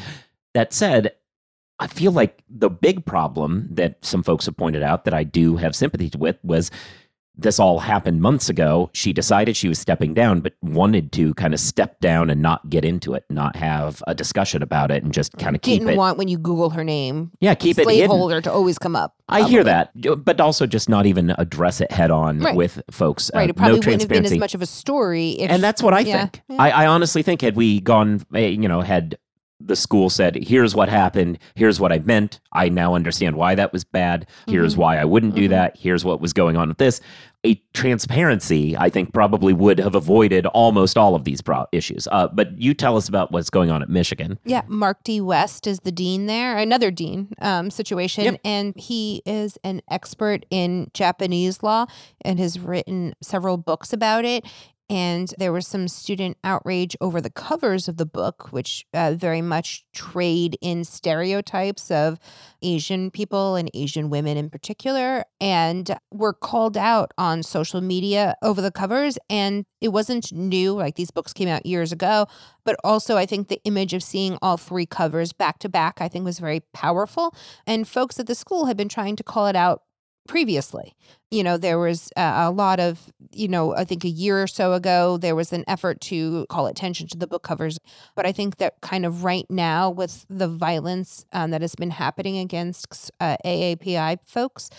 That 0.54 0.74
said, 0.74 1.12
I 1.79 1.88
feel 1.88 2.11
like 2.11 2.43
the 2.49 2.69
big 2.69 3.05
problem 3.05 3.67
that 3.71 4.03
some 4.03 4.23
folks 4.23 4.45
have 4.45 4.55
pointed 4.57 4.81
out 4.83 5.05
that 5.05 5.13
I 5.13 5.23
do 5.23 5.57
have 5.57 5.75
sympathy 5.75 6.09
with 6.17 6.38
was 6.43 6.71
this 7.38 7.59
all 7.59 7.79
happened 7.79 8.21
months 8.21 8.47
ago. 8.47 8.89
She 8.93 9.11
decided 9.11 9.57
she 9.57 9.67
was 9.67 9.77
stepping 9.77 10.13
down, 10.13 10.39
but 10.39 10.53
wanted 10.61 11.11
to 11.11 11.33
kind 11.33 11.53
of 11.53 11.59
step 11.59 11.99
down 11.99 12.29
and 12.29 12.41
not 12.41 12.69
get 12.69 12.85
into 12.85 13.13
it, 13.13 13.25
not 13.29 13.57
have 13.57 14.01
a 14.07 14.15
discussion 14.15 14.63
about 14.63 14.89
it, 14.89 15.03
and 15.03 15.11
just 15.13 15.33
kind 15.38 15.53
of 15.53 15.61
keep 15.61 15.79
Didn't 15.81 15.95
it. 15.95 15.97
want 15.97 16.17
when 16.17 16.29
you 16.29 16.38
Google 16.38 16.69
her 16.69 16.85
name, 16.85 17.31
yeah, 17.41 17.53
keep 17.53 17.77
it 17.77 17.83
slaveholder 17.83 18.39
to 18.39 18.49
always 18.49 18.77
come 18.77 18.95
up. 18.95 19.15
I 19.27 19.43
hear 19.43 19.65
that, 19.65 19.91
but 20.23 20.39
also 20.39 20.65
just 20.65 20.88
not 20.88 21.05
even 21.07 21.31
address 21.38 21.81
it 21.81 21.91
head 21.91 22.09
on 22.09 22.39
Right. 22.39 22.55
with 22.55 22.81
folks. 22.89 23.29
Uh, 23.33 23.39
Right. 23.39 23.49
It 23.49 23.55
probably 23.57 23.79
no 23.81 23.85
wouldn't 23.85 24.01
have 24.03 24.09
been 24.09 24.23
as 24.23 24.38
much 24.38 24.55
of 24.55 24.61
a 24.61 24.65
story 24.65 25.31
if 25.31 25.51
and 25.51 25.61
that's 25.61 25.83
what 25.83 25.93
I 25.93 25.99
yeah, 25.99 26.21
think. 26.21 26.41
yeah. 26.47 26.55
I, 26.61 26.69
I 26.69 26.88
honestly 26.88 27.21
think 27.21 27.41
had 27.41 27.57
we 27.57 27.81
gone, 27.81 28.21
eh, 28.33 28.47
you 28.47 28.69
know, 28.69 28.79
had 28.79 29.17
the 29.60 29.76
school 29.76 30.10
said, 30.10 30.36
"Here's 30.36 30.76
what 30.76 30.89
happened. 30.89 31.39
Here's 31.56 31.80
what 31.80 31.91
I 31.91 32.00
meant. 32.00 32.39
I 32.52 32.70
now 32.70 32.94
understand 32.96 33.36
why 33.38 33.56
that 33.56 33.72
was 33.72 33.84
bad. 33.84 34.28
Here's 34.48 34.76
Mhm. 34.76 34.80
why 34.80 34.98
I 34.98 35.06
wouldn't 35.06 35.36
do 35.36 35.46
Mhm. 35.48 35.50
that. 35.52 35.78
Here's 35.78 36.04
what 36.04 36.20
was 36.22 36.34
going 36.34 36.58
on 36.58 36.68
with 36.70 36.78
this." 36.78 37.00
A 37.46 37.62
transparency, 37.74 38.76
I 38.76 38.89
think, 38.89 39.13
probably 39.13 39.54
would 39.54 39.80
have 39.80 39.94
avoided 39.96 40.46
almost 40.48 40.98
all 40.98 41.15
of 41.15 41.24
these 41.24 41.41
pro- 41.41 41.65
issues. 41.72 42.08
Uh, 42.12 42.28
but 42.34 42.60
you 42.60 42.74
tell 42.74 42.98
us 42.98 43.08
about 43.08 43.32
what's 43.32 43.50
going 43.50 43.70
on 43.72 43.82
at 43.82 43.89
Michigan. 43.89 44.39
Yeah, 44.46 44.62
Mark 44.68 45.04
D. 45.04 45.22
West 45.22 45.68
is 45.68 45.80
the 45.82 45.91
dean 45.91 46.26
there, 46.26 46.58
another 46.58 46.91
dean 46.91 47.30
um, 47.41 47.70
situation, 47.70 48.24
Yep. 48.26 48.39
and 48.44 48.74
he 48.78 49.22
is 49.26 49.58
an 49.63 49.82
expert 49.89 50.46
in 50.50 50.89
Japanese 50.94 51.62
law 51.63 51.86
and 52.22 52.39
has 52.39 52.60
written 52.60 53.13
several 53.22 53.58
books 53.58 53.94
about 53.94 54.26
it. 54.26 54.44
And 54.89 55.34
there 55.39 55.52
was 55.52 55.65
some 55.65 55.88
student 55.88 56.38
outrage 56.43 56.95
over 57.02 57.19
the 57.19 57.32
covers 57.32 57.88
of 57.88 57.98
the 57.98 58.06
book, 58.06 58.50
which 58.52 58.86
uh, 58.93 59.13
very 59.17 59.41
much 59.41 59.84
trade 59.93 60.58
in 60.62 60.84
stereotypes 60.84 61.89
of 61.89 62.19
Asian 62.62 63.10
people 63.10 63.56
and 63.56 63.69
Asian 63.74 64.10
women 64.10 64.38
in 64.38 64.50
particular, 64.50 65.26
and 65.41 65.98
were 66.12 66.34
called 66.34 66.78
out 66.78 67.12
on 67.17 67.41
social 67.41 67.82
media 67.82 68.36
over 68.43 68.62
the 68.62 68.71
covers. 68.71 69.17
And 69.30 69.65
it 69.82 69.89
wasn't 69.89 70.32
new, 70.32 70.74
like 70.74 70.95
these 70.95 71.12
books 71.12 71.34
came 71.34 71.48
out 71.48 71.65
years 71.65 71.91
ago, 71.91 72.28
but 72.63 72.76
also 72.84 73.17
I 73.17 73.26
think 73.26 73.48
the 73.48 73.62
image 73.65 73.93
of 73.93 74.04
seeing 74.04 74.38
all 74.41 74.58
three 74.58 74.86
covers 74.86 75.34
back 75.34 75.60
to 75.60 75.69
back, 75.69 76.00
I 76.00 76.08
think 76.08 76.26
was 76.26 76.39
very 76.39 76.62
powerful. 76.74 77.36
And 77.65 77.88
folks 77.88 78.19
at 78.19 78.28
the 78.28 78.36
school 78.36 78.65
had 78.65 78.78
been 78.78 78.89
trying 78.89 79.15
to 79.15 79.24
call 79.24 79.48
it 79.48 79.56
out 79.56 79.82
previously. 80.27 80.93
You 81.31 81.43
know, 81.43 81.57
there 81.57 81.79
was 81.79 82.09
a 82.15 82.51
lot 82.51 82.79
of, 82.79 83.11
you 83.31 83.47
know, 83.47 83.75
I 83.75 83.83
think 83.83 84.03
a 84.03 84.09
year 84.09 84.41
or 84.41 84.47
so 84.47 84.73
ago, 84.73 85.17
there 85.17 85.35
was 85.35 85.51
an 85.51 85.63
effort 85.67 85.99
to 86.01 86.45
call 86.49 86.67
attention 86.67 87.07
to 87.09 87.17
the 87.17 87.27
book 87.27 87.43
covers. 87.43 87.79
But 88.15 88.25
I 88.25 88.31
think 88.31 88.57
that 88.57 88.79
kind 88.81 89.05
of 89.05 89.23
right 89.23 89.45
now, 89.49 89.89
with 89.89 90.25
the 90.29 90.47
violence 90.47 91.25
um, 91.33 91.51
that 91.51 91.61
has 91.61 91.75
been 91.75 91.91
happening 91.91 92.38
against 92.38 93.11
uh, 93.19 93.38
AAPI 93.45 94.19
folks, 94.25 94.69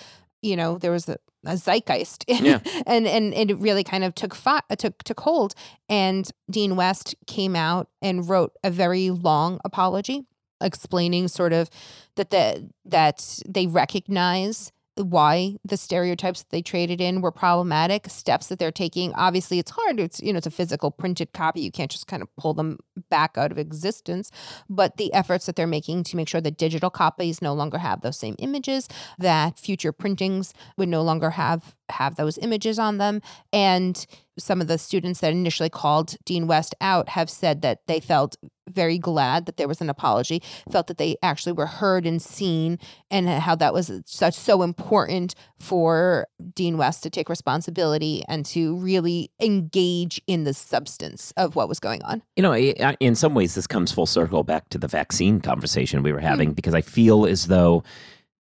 you 0.43 0.57
know, 0.57 0.79
there 0.79 0.93
was 0.93 1.09
a, 1.09 1.17
a 1.45 1.57
zeitgeist, 1.57 2.25
Yeah. 2.29 2.61
and 2.87 3.07
and 3.07 3.35
it 3.35 3.59
really 3.59 3.85
kind 3.85 4.05
of 4.05 4.15
took 4.15 4.37
uh, 4.47 4.61
took 4.77 5.03
took 5.03 5.21
hold. 5.21 5.55
And 5.89 6.31
Dean 6.51 6.77
West 6.77 7.15
came 7.27 7.55
out 7.57 7.89
and 8.01 8.29
wrote 8.29 8.53
a 8.65 8.71
very 8.71 9.11
long 9.11 9.61
apology, 9.65 10.25
explaining 10.61 11.29
sort 11.29 11.53
of 11.53 11.69
that 12.17 12.31
the 12.31 12.71
that 12.85 13.41
they 13.49 13.67
recognize 13.67 14.73
why 14.97 15.57
the 15.65 15.77
stereotypes 15.77 16.43
that 16.43 16.51
they 16.51 16.63
traded 16.63 17.01
in 17.01 17.21
were 17.21 17.31
problematic 17.31 18.09
steps 18.09 18.47
that 18.49 18.59
they're 18.59 18.73
taking. 18.73 19.13
Obviously 19.15 19.59
it's 19.59 19.71
hard 19.71 20.01
it's 20.01 20.21
you 20.21 20.33
know 20.33 20.39
it's 20.39 20.47
a 20.47 20.51
physical 20.51 20.91
printed 20.91 21.33
copy. 21.33 21.61
You 21.61 21.71
can't 21.71 21.91
just 21.91 22.07
kind 22.07 22.23
of 22.23 22.35
pull 22.37 22.55
them 22.55 22.79
back 23.11 23.37
out 23.37 23.53
of 23.53 23.59
existence. 23.59 24.31
But 24.69 24.97
the 24.97 25.13
efforts 25.13 25.47
that 25.47 25.57
they're 25.57 25.67
making 25.67 26.05
to 26.05 26.17
make 26.17 26.29
sure 26.29 26.41
that 26.41 26.57
digital 26.57 26.91
copies 26.91 27.43
no 27.43 27.55
longer 27.55 27.79
have 27.79 28.01
those 28.01 28.19
same 28.19 28.37
images 28.39 28.89
that 29.19 29.59
future 29.59 29.93
printings 29.93 30.55
would 30.77 30.89
no 30.89 31.03
longer 31.03 31.31
have 31.31 31.77
have 31.91 32.17
those 32.17 32.39
images 32.39 32.79
on 32.79 32.99
them. 32.99 33.21
And 33.53 34.07
some 34.39 34.61
of 34.61 34.69
the 34.69 34.79
students 34.79 35.21
that 35.21 35.33
initially 35.33 35.71
called 35.71 36.17
Dean 36.25 36.47
West 36.47 36.75
out 36.81 37.11
have 37.11 37.31
said 37.31 37.63
that 37.63 37.87
they 37.87 38.01
felt 38.01 38.37
very 38.69 38.99
glad 38.99 39.47
that 39.47 39.57
there 39.57 39.69
was 39.69 39.81
an 39.81 39.91
apology, 39.91 40.43
felt 40.71 40.87
that 40.89 40.99
they 40.99 41.17
actually 41.23 41.53
were 41.53 41.67
heard 41.67 42.07
and 42.07 42.21
seen, 42.21 42.79
and 43.11 43.29
how 43.29 43.55
that 43.57 43.73
was 43.73 43.91
such 44.07 44.35
so 44.35 44.63
important 44.63 45.35
for 45.59 46.27
Dean 46.55 46.77
West 46.77 47.03
to 47.03 47.11
take 47.11 47.29
responsibility 47.29 48.23
and 48.29 48.45
to 48.47 48.77
really 48.77 49.31
engage 49.41 50.21
in 50.27 50.45
the 50.45 50.55
substance 50.55 51.33
of 51.37 51.57
what 51.57 51.69
was 51.69 51.81
going 51.81 52.03
on. 52.03 52.23
You 52.37 52.43
know, 52.43 52.55
in 52.55 53.15
some 53.15 53.35
ways, 53.35 53.55
this 53.55 53.67
comes 53.67 53.93
full 53.93 54.07
circle 54.07 54.43
back 54.43 54.69
to 54.71 54.79
the 54.79 54.89
vaccine 54.89 55.41
conversation 55.41 56.03
we 56.03 56.13
were 56.13 56.21
hmm. 56.21 56.27
having 56.27 56.53
because 56.53 56.75
I 56.75 56.81
feel 56.81 57.27
as 57.27 57.47
though 57.47 57.83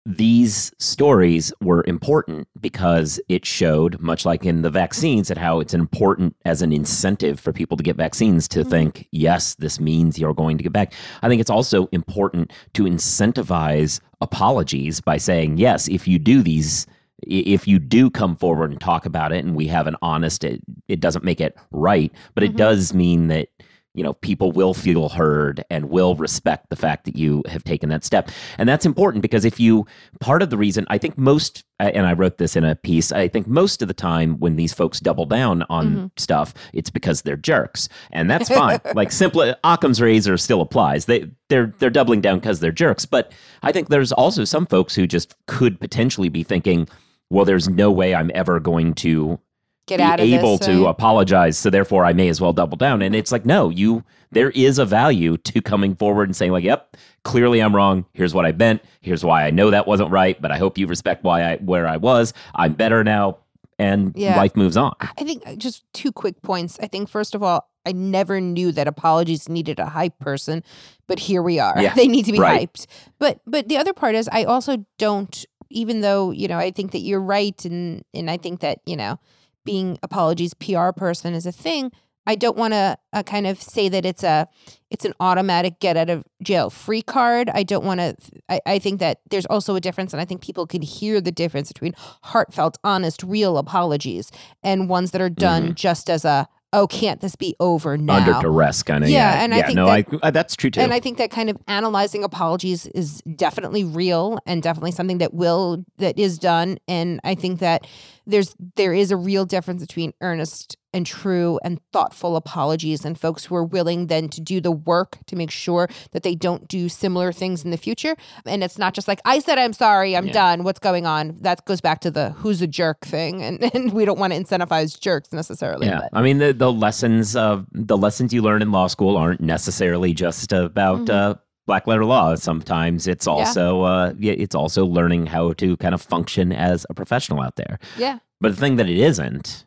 these 0.04 0.72
stories 0.78 1.52
were 1.60 1.84
important 1.86 2.48
because 2.60 3.20
it 3.28 3.46
showed, 3.46 4.00
much 4.00 4.26
like 4.26 4.44
in 4.44 4.62
the 4.62 4.70
vaccines, 4.70 5.30
at 5.30 5.38
how 5.38 5.60
it's 5.60 5.74
important 5.74 6.34
as 6.44 6.60
an 6.60 6.72
incentive 6.72 7.38
for 7.38 7.52
people 7.52 7.76
to 7.76 7.84
get 7.84 7.96
vaccines 7.96 8.48
to 8.48 8.64
Mhm. 8.64 8.70
think, 8.70 9.08
yes, 9.12 9.54
this 9.56 9.78
means 9.78 10.18
you're 10.18 10.34
going 10.34 10.56
to 10.58 10.64
get 10.64 10.72
back. 10.72 10.92
I 11.22 11.28
think 11.28 11.40
it's 11.40 11.50
also 11.50 11.86
important 11.92 12.52
to 12.74 12.82
incentivize 12.84 14.00
apologies 14.20 15.00
by 15.00 15.18
saying, 15.18 15.58
yes, 15.58 15.88
if 15.88 16.08
you 16.08 16.18
do 16.18 16.42
these. 16.42 16.86
If 17.24 17.68
you 17.68 17.78
do 17.78 18.10
come 18.10 18.34
forward 18.34 18.72
and 18.72 18.80
talk 18.80 19.06
about 19.06 19.32
it, 19.32 19.44
and 19.44 19.54
we 19.54 19.68
have 19.68 19.86
an 19.86 19.94
honest, 20.02 20.42
it, 20.42 20.60
it 20.88 20.98
doesn't 20.98 21.24
make 21.24 21.40
it 21.40 21.56
right, 21.70 22.10
but 22.34 22.42
it 22.42 22.54
Mhm. 22.54 22.56
does 22.56 22.92
mean 22.92 23.28
that 23.28 23.46
you 23.94 24.02
know 24.02 24.14
people 24.14 24.52
will 24.52 24.74
feel 24.74 25.08
heard 25.10 25.64
and 25.70 25.90
will 25.90 26.14
respect 26.16 26.70
the 26.70 26.76
fact 26.76 27.04
that 27.04 27.16
you 27.16 27.42
have 27.48 27.62
taken 27.64 27.88
that 27.90 28.04
step. 28.04 28.30
And 28.58 28.68
that's 28.68 28.86
important 28.86 29.22
because 29.22 29.44
if 29.44 29.60
you 29.60 29.86
part 30.20 30.42
of 30.42 30.50
the 30.50 30.56
reason 30.56 30.86
i 30.88 30.98
think 30.98 31.18
most 31.18 31.64
and 31.78 32.06
i 32.06 32.12
wrote 32.12 32.38
this 32.38 32.56
in 32.56 32.64
a 32.64 32.74
piece 32.76 33.12
i 33.12 33.28
think 33.28 33.46
most 33.46 33.82
of 33.82 33.88
the 33.88 33.94
time 33.94 34.38
when 34.38 34.56
these 34.56 34.72
folks 34.72 34.98
double 35.00 35.26
down 35.26 35.64
on 35.68 35.86
Mhm. 35.96 36.10
stuff 36.16 36.54
it's 36.72 36.90
because 36.90 37.22
they're 37.22 37.36
jerks. 37.36 37.88
And 38.12 38.30
that's 38.30 38.48
fine. 38.48 38.78
Like 38.94 39.12
simple 39.12 39.54
occam's 39.64 40.00
razor 40.00 40.36
still 40.36 40.60
applies. 40.60 41.04
They 41.06 41.26
they're 41.48 41.74
they're 41.78 41.90
doubling 41.90 42.20
down 42.20 42.38
because 42.38 42.60
they're 42.60 42.72
jerks. 42.72 43.04
But 43.04 43.32
i 43.62 43.72
think 43.72 43.88
there's 43.88 44.12
also 44.12 44.44
some 44.44 44.66
folks 44.66 44.94
who 44.94 45.06
just 45.06 45.34
could 45.46 45.78
potentially 45.80 46.28
be 46.30 46.42
thinking 46.42 46.88
well 47.30 47.44
there's 47.44 47.68
no 47.68 47.90
way 47.90 48.14
i'm 48.14 48.30
ever 48.34 48.60
going 48.60 48.94
to 48.94 49.38
Get 49.86 49.96
be 49.98 50.02
out 50.02 50.20
of 50.20 50.26
able 50.26 50.58
this, 50.58 50.66
to 50.68 50.84
right? 50.84 50.90
apologize 50.90 51.58
so 51.58 51.68
therefore 51.68 52.04
i 52.04 52.12
may 52.12 52.28
as 52.28 52.40
well 52.40 52.52
double 52.52 52.76
down 52.76 53.02
and 53.02 53.14
it's 53.14 53.32
like 53.32 53.44
no 53.44 53.68
you 53.68 54.04
there 54.30 54.50
is 54.50 54.78
a 54.78 54.84
value 54.84 55.36
to 55.38 55.60
coming 55.60 55.94
forward 55.96 56.28
and 56.28 56.36
saying 56.36 56.52
like 56.52 56.64
yep 56.64 56.96
clearly 57.24 57.60
i'm 57.60 57.74
wrong 57.74 58.04
here's 58.14 58.32
what 58.32 58.46
i 58.46 58.52
meant 58.52 58.80
here's 59.00 59.24
why 59.24 59.44
i 59.44 59.50
know 59.50 59.70
that 59.70 59.86
wasn't 59.86 60.08
right 60.10 60.40
but 60.40 60.52
i 60.52 60.56
hope 60.56 60.78
you 60.78 60.86
respect 60.86 61.24
why 61.24 61.42
i 61.42 61.56
where 61.56 61.86
i 61.88 61.96
was 61.96 62.32
i'm 62.54 62.72
better 62.74 63.02
now 63.02 63.36
and 63.78 64.12
Yeah. 64.16 64.36
life 64.36 64.54
moves 64.56 64.76
on 64.76 64.92
I 65.00 65.24
think 65.24 65.42
uh, 65.46 65.56
just 65.56 65.84
two 65.92 66.12
quick 66.12 66.40
points. 66.42 66.78
I 66.80 66.86
think 66.86 67.08
first 67.08 67.34
of 67.34 67.42
all, 67.42 67.68
I 67.84 67.90
never 67.92 68.40
knew 68.40 68.70
that 68.72 68.86
apologies 68.86 69.48
needed 69.48 69.80
a 69.80 69.86
hype 69.86 70.16
person, 70.20 70.62
but 71.08 71.18
here 71.18 71.42
we 71.42 71.58
are. 71.58 71.74
Yeah, 71.80 71.92
they 71.96 72.06
need 72.06 72.26
to 72.26 72.32
be 72.32 72.38
right. 72.38 72.70
hyped. 72.72 72.86
But 73.18 73.40
but 73.46 73.68
the 73.68 73.78
other 73.78 73.92
part 73.92 74.14
is 74.14 74.28
I 74.30 74.44
also 74.44 74.84
don't 74.98 75.44
even 75.70 76.00
though, 76.02 76.30
you 76.30 76.46
know, 76.48 76.58
I 76.58 76.70
think 76.70 76.92
that 76.92 77.00
you're 77.00 77.20
right 77.20 77.64
and 77.64 78.04
and 78.14 78.30
I 78.30 78.36
think 78.36 78.60
that, 78.60 78.78
you 78.86 78.96
know, 78.96 79.18
being 79.64 79.98
apologies 80.02 80.54
PR 80.54 80.90
person 80.90 81.34
is 81.34 81.46
a 81.46 81.52
thing. 81.52 81.92
I 82.24 82.36
don't 82.36 82.56
want 82.56 82.72
to 82.72 82.96
uh, 83.12 83.24
kind 83.24 83.48
of 83.48 83.60
say 83.60 83.88
that 83.88 84.04
it's 84.06 84.22
a 84.22 84.46
it's 84.90 85.04
an 85.04 85.12
automatic 85.18 85.80
get 85.80 85.96
out 85.96 86.08
of 86.08 86.22
jail 86.40 86.70
free 86.70 87.02
card. 87.02 87.50
I 87.52 87.64
don't 87.64 87.84
want 87.84 87.98
to. 87.98 88.16
I, 88.48 88.60
I 88.64 88.78
think 88.78 89.00
that 89.00 89.18
there's 89.30 89.46
also 89.46 89.74
a 89.74 89.80
difference, 89.80 90.12
and 90.12 90.20
I 90.20 90.24
think 90.24 90.40
people 90.40 90.64
can 90.66 90.82
hear 90.82 91.20
the 91.20 91.32
difference 91.32 91.68
between 91.72 91.94
heartfelt, 92.22 92.78
honest, 92.84 93.24
real 93.24 93.58
apologies 93.58 94.30
and 94.62 94.88
ones 94.88 95.10
that 95.10 95.20
are 95.20 95.30
done 95.30 95.74
just 95.74 96.08
as 96.08 96.24
a 96.24 96.46
oh, 96.74 96.86
can't 96.86 97.20
this 97.20 97.36
be 97.36 97.54
over 97.60 97.98
now? 97.98 98.14
under 98.14 98.32
duress 98.40 98.82
kind 98.82 99.04
of 99.04 99.10
Yeah, 99.10 99.34
yeah, 99.34 99.44
and 99.44 99.52
I 99.54 99.58
yeah 99.58 99.66
think 99.66 99.76
no 99.76 99.86
that- 99.86 100.06
I, 100.22 100.28
uh, 100.28 100.30
that's 100.30 100.56
true 100.56 100.70
too 100.70 100.80
And 100.80 100.94
I 100.94 101.00
think 101.00 101.18
that 101.18 101.30
kind 101.30 101.50
of 101.50 101.58
analyzing 101.68 102.24
apologies 102.24 102.86
is 102.86 103.20
definitely 103.36 103.84
real 103.84 104.38
and 104.46 104.62
definitely 104.62 104.92
something 104.92 105.18
that 105.18 105.34
will 105.34 105.84
that 105.98 106.18
is 106.18 106.38
done. 106.38 106.78
And 106.88 107.20
I 107.24 107.34
think 107.34 107.60
that 107.60 107.86
there's 108.26 108.54
there 108.76 108.92
is 108.94 109.10
a 109.10 109.16
real 109.16 109.44
difference 109.44 109.80
between 109.82 110.12
earnest 110.20 110.76
and 110.94 111.06
true 111.06 111.58
and 111.64 111.80
thoughtful 111.92 112.36
apologies 112.36 113.02
and 113.04 113.18
folks 113.18 113.46
who 113.46 113.54
are 113.56 113.64
willing 113.64 114.08
then 114.08 114.28
to 114.28 114.42
do 114.42 114.60
the 114.60 114.70
work 114.70 115.16
to 115.26 115.34
make 115.36 115.50
sure 115.50 115.88
that 116.10 116.22
they 116.22 116.34
don't 116.34 116.68
do 116.68 116.86
similar 116.88 117.32
things 117.32 117.64
in 117.64 117.70
the 117.70 117.78
future. 117.78 118.14
And 118.44 118.62
it's 118.62 118.76
not 118.76 118.92
just 118.92 119.08
like 119.08 119.20
I 119.24 119.38
said 119.38 119.58
I'm 119.58 119.72
sorry, 119.72 120.14
I'm 120.16 120.26
Yeah. 120.26 120.32
done. 120.34 120.64
What's 120.64 120.80
going 120.80 121.06
on? 121.06 121.36
That 121.40 121.64
goes 121.64 121.80
back 121.80 122.00
to 122.00 122.10
the 122.10 122.30
who's 122.32 122.60
a 122.60 122.66
jerk 122.66 123.00
thing, 123.06 123.42
and, 123.42 123.62
and 123.74 123.92
we 123.94 124.04
don't 124.04 124.18
want 124.18 124.34
to 124.34 124.38
incentivize 124.42 125.00
jerks 125.00 125.32
necessarily. 125.32 125.86
yeah 125.86 126.00
But 126.12 126.18
i 126.18 126.22
mean 126.22 126.38
the, 126.38 126.52
the 126.52 126.70
lessons 126.72 127.34
of 127.36 127.66
the 127.72 127.96
lessons 127.96 128.34
you 128.34 128.42
learn 128.42 128.60
in 128.62 128.70
law 128.70 128.86
school 128.86 129.16
aren't 129.16 129.40
necessarily 129.40 130.12
just 130.12 130.52
about 130.52 131.06
Mhm. 131.06 131.10
uh 131.10 131.34
black 131.66 131.86
letter 131.86 132.04
law 132.04 132.34
sometimes 132.34 133.06
it's 133.06 133.26
also 133.26 133.82
uh 133.82 134.12
it's 134.20 134.54
also 134.54 134.84
learning 134.84 135.26
how 135.26 135.52
to 135.52 135.76
kind 135.78 135.94
of 135.94 136.02
function 136.02 136.52
as 136.52 136.84
a 136.90 136.94
professional 136.94 137.40
out 137.40 137.56
there 137.56 137.78
yeah. 137.96 138.18
but 138.40 138.50
the 138.52 138.56
thing 138.60 138.76
that 138.76 138.88
it 138.88 138.98
isn't 138.98 139.64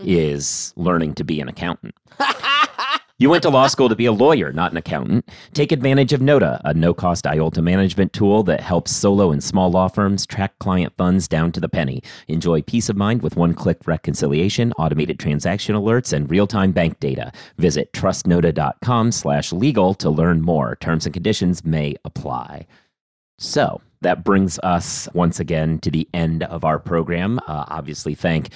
Mhm. 0.00 0.04
is 0.06 0.72
learning 0.74 1.12
to 1.16 1.22
be 1.24 1.38
an 1.42 1.48
accountant 1.50 1.94
You 3.18 3.30
went 3.30 3.42
to 3.42 3.50
law 3.50 3.66
school 3.66 3.88
to 3.88 3.94
be 3.94 4.06
a 4.06 4.12
lawyer, 4.12 4.52
not 4.52 4.72
an 4.72 4.78
accountant. 4.78 5.28
Take 5.52 5.70
advantage 5.70 6.12
of 6.12 6.20
Nota, 6.20 6.60
a 6.64 6.74
no 6.74 6.94
cost 6.94 7.24
IOLTA 7.24 7.62
management 7.62 8.12
tool 8.12 8.42
that 8.44 8.60
helps 8.60 8.90
solo 8.90 9.30
and 9.30 9.44
small 9.44 9.70
law 9.70 9.88
firms 9.88 10.26
track 10.26 10.58
client 10.58 10.92
funds 10.96 11.28
down 11.28 11.52
to 11.52 11.60
the 11.60 11.68
penny. 11.68 12.02
Enjoy 12.28 12.62
peace 12.62 12.88
of 12.88 12.96
mind 12.96 13.22
with 13.22 13.36
one 13.36 13.54
click 13.54 13.86
reconciliation, 13.86 14.72
automated 14.72 15.18
transaction 15.18 15.76
alerts, 15.76 16.12
and 16.12 16.30
real 16.30 16.46
time 16.46 16.72
bank 16.72 16.98
data. 17.00 17.30
Visit 17.58 17.92
trustnota.com 17.92 19.12
slash 19.12 19.52
legal 19.52 19.94
to 19.94 20.10
learn 20.10 20.40
more. 20.40 20.76
Terms 20.76 21.06
and 21.06 21.12
conditions 21.12 21.64
may 21.64 21.96
apply. 22.04 22.66
So 23.38 23.80
that 24.00 24.24
brings 24.24 24.58
us 24.60 25.08
once 25.14 25.38
again 25.38 25.78
to 25.80 25.90
the 25.90 26.08
end 26.12 26.42
of 26.44 26.64
our 26.64 26.78
program. 26.78 27.38
Uh, 27.46 27.66
obviously, 27.68 28.14
thank 28.14 28.50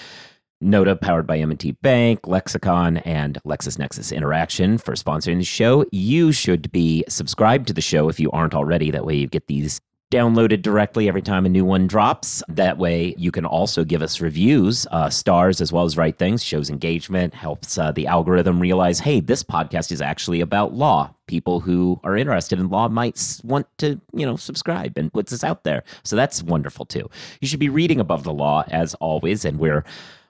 Nota, 0.60 0.96
powered 0.96 1.26
by 1.26 1.38
M&T 1.38 1.72
Bank, 1.72 2.26
Lexicon, 2.26 2.98
and 2.98 3.38
LexisNexis 3.44 4.14
Interaction 4.14 4.78
for 4.78 4.94
sponsoring 4.94 5.38
the 5.38 5.44
show. 5.44 5.84
You 5.92 6.32
should 6.32 6.72
be 6.72 7.04
subscribed 7.08 7.66
to 7.68 7.74
the 7.74 7.80
show 7.80 8.08
if 8.08 8.18
you 8.18 8.30
aren't 8.30 8.54
already. 8.54 8.90
That 8.90 9.04
way 9.04 9.16
you 9.16 9.26
get 9.26 9.46
these 9.46 9.80
downloaded 10.12 10.62
directly 10.62 11.08
every 11.08 11.20
time 11.20 11.44
a 11.44 11.48
new 11.48 11.64
one 11.64 11.86
drops. 11.86 12.42
That 12.48 12.78
way 12.78 13.14
you 13.18 13.32
can 13.32 13.44
also 13.44 13.84
give 13.84 14.02
us 14.02 14.20
reviews, 14.20 14.86
uh, 14.92 15.10
stars 15.10 15.60
as 15.60 15.72
well 15.72 15.84
as 15.84 15.96
write 15.96 16.18
things, 16.18 16.44
shows 16.44 16.70
engagement, 16.70 17.34
helps 17.34 17.76
uh, 17.76 17.90
the 17.90 18.06
algorithm 18.06 18.60
realize, 18.60 19.00
hey, 19.00 19.20
this 19.20 19.42
podcast 19.42 19.90
is 19.90 20.00
actually 20.00 20.40
about 20.40 20.72
law. 20.72 21.12
People 21.26 21.58
who 21.58 22.00
are 22.04 22.16
interested 22.16 22.60
in 22.60 22.68
law 22.68 22.88
might 22.88 23.40
want 23.42 23.66
to, 23.78 24.00
you 24.14 24.24
know, 24.24 24.36
subscribe 24.36 24.96
and 24.96 25.12
puts 25.12 25.32
us 25.32 25.42
out 25.42 25.64
there. 25.64 25.82
So 26.04 26.14
that's 26.14 26.42
wonderful 26.42 26.86
too. 26.86 27.10
You 27.40 27.48
should 27.48 27.60
be 27.60 27.68
reading 27.68 27.98
above 27.98 28.22
the 28.22 28.32
law 28.32 28.64
as 28.68 28.94
always, 28.94 29.44
and 29.44 29.58
we're 29.58 29.84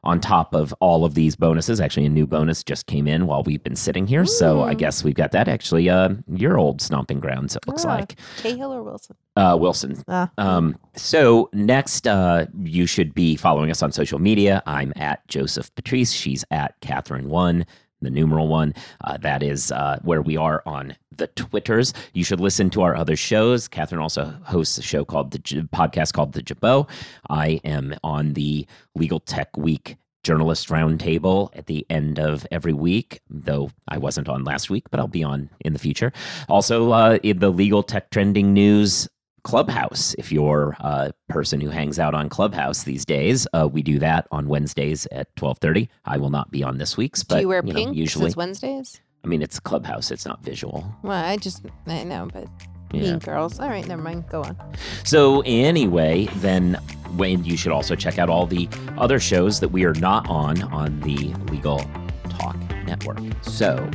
on 0.07 0.21
top 0.21 0.55
of 0.55 0.73
all 0.81 1.05
of 1.05 1.15
these 1.15 1.37
bonuses. 1.37 1.81
Actually, 1.81 2.07
a 2.07 2.11
new 2.11 2.27
bonus 2.27 2.63
just 2.63 2.87
came 2.87 3.07
in 3.07 3.27
while 3.27 3.43
we've 3.43 3.63
been 3.63 3.77
sitting 3.77 4.07
here. 4.07 4.25
So 4.25 4.63
I 4.63 4.75
guess 4.75 5.05
we've 5.05 5.15
got 5.15 5.33
that. 5.33 5.49
Actually, 5.49 5.91
uh, 5.91 6.11
your 6.33 6.57
old 6.59 6.81
stomping 6.81 7.21
grounds, 7.21 7.57
it 7.57 7.67
looks 7.67 7.85
ah, 7.85 7.97
like. 7.97 8.17
Cahill 8.39 8.73
or 8.73 8.83
Wilson? 8.83 9.17
Uh, 9.35 9.57
Wilson. 9.61 10.03
Ah. 10.09 10.31
Um, 10.39 10.79
so 10.95 11.51
next, 11.53 12.07
uh, 12.07 12.47
you 12.63 12.87
should 12.87 13.15
be 13.15 13.37
following 13.37 13.71
us 13.71 13.83
on 13.83 13.93
social 13.93 14.19
media. 14.19 14.63
I'm 14.67 14.93
at 14.97 15.27
Joseph 15.29 15.75
Patrice. 15.75 16.13
She's 16.13 16.45
at 16.51 16.81
Kathryn 16.81 17.25
One 17.27 17.67
the 18.01 18.11
numeral 18.11 18.49
one. 18.49 18.75
Uh, 19.05 19.17
that 19.19 19.43
is 19.43 19.73
uh, 19.73 19.99
where 20.03 20.23
we 20.23 20.37
are 20.37 20.63
on 20.67 20.97
the 21.17 21.27
Twitters. 21.29 21.93
You 22.13 22.25
should 22.25 22.41
listen 22.41 22.71
to 22.71 22.83
our 22.83 22.95
other 22.95 23.17
shows. 23.17 23.69
Kathryn 23.69 24.01
also 24.01 24.35
hosts 24.45 24.79
a 24.79 24.83
show 24.83 25.05
called 25.05 25.31
the 25.31 25.39
J- 25.39 25.63
podcast 25.63 26.13
called 26.13 26.33
The 26.33 26.43
Jabot. 26.43 26.89
I 27.31 27.61
am 27.65 27.95
on 28.05 28.35
the 28.35 28.67
Legal 28.95 29.21
Tech 29.21 29.57
Week 29.57 29.97
journalist 30.27 30.69
roundtable 30.69 31.51
at 31.55 31.67
the 31.67 31.87
end 31.89 32.19
of 32.19 32.45
every 32.51 32.73
week, 32.73 33.21
though 33.31 33.71
I 33.87 33.99
wasn't 33.99 34.29
on 34.29 34.43
last 34.43 34.69
week, 34.69 34.91
but 34.91 34.99
I'll 34.99 35.07
be 35.07 35.23
on 35.23 35.49
in 35.61 35.73
the 35.73 35.79
future. 35.79 36.13
Also, 36.49 36.91
uh, 36.91 37.19
in 37.23 37.39
the 37.39 37.51
legal 37.51 37.85
tech 37.85 38.11
trending 38.11 38.53
news 38.53 39.09
Clubhouse. 39.47 40.13
If 40.19 40.33
you're 40.33 40.77
a 40.81 41.13
person 41.29 41.61
who 41.61 41.71
hangs 41.71 42.01
out 42.01 42.15
on 42.15 42.29
Clubhouse 42.29 42.83
these 42.83 43.05
days, 43.05 43.47
uh, 43.53 43.69
we 43.73 43.81
do 43.81 44.01
that 44.01 44.27
on 44.33 44.49
Wednesdays 44.49 45.07
at 45.13 45.35
twelve 45.37 45.59
thirty. 45.59 45.89
I 46.05 46.19
will 46.19 46.31
not 46.31 46.51
be 46.51 46.65
on 46.65 46.79
this 46.79 46.97
week's, 46.97 47.23
but 47.23 47.37
do 47.37 47.41
you 47.43 47.49
wear 47.49 47.63
you 47.65 47.73
pink? 47.73 47.91
Know, 47.91 47.95
usually 47.95 48.27
it's 48.27 48.37
Wednesdays. 48.37 49.01
I 49.23 49.29
mean, 49.29 49.43
it's 49.43 49.61
Clubhouse. 49.61 50.11
It's 50.11 50.27
not 50.27 50.43
visual. 50.43 50.93
Well, 51.05 51.25
I 51.25 51.37
just 51.37 51.65
I 51.87 52.03
know, 52.03 52.29
but 52.33 52.49
yeah. 52.93 53.03
Mean 53.03 53.19
Girls. 53.21 53.61
All 53.61 53.69
right, 53.69 53.87
never 53.87 54.03
mind. 54.03 54.29
Go 54.29 54.43
on. 54.43 54.57
So 55.05 55.45
anyway, 55.47 56.27
then 56.37 56.75
when 57.15 57.45
you 57.45 57.57
should 57.57 57.71
also 57.71 57.95
check 57.95 58.19
out 58.19 58.29
all 58.29 58.47
the 58.49 58.69
other 58.99 59.21
shows 59.21 59.61
that 59.61 59.69
we 59.69 59.85
are 59.85 59.95
not 59.95 60.29
on 60.29 60.61
on 60.65 60.99
the 61.03 61.33
Legal 61.53 61.89
Talk 62.31 62.57
Network. 62.85 63.21
So 63.43 63.89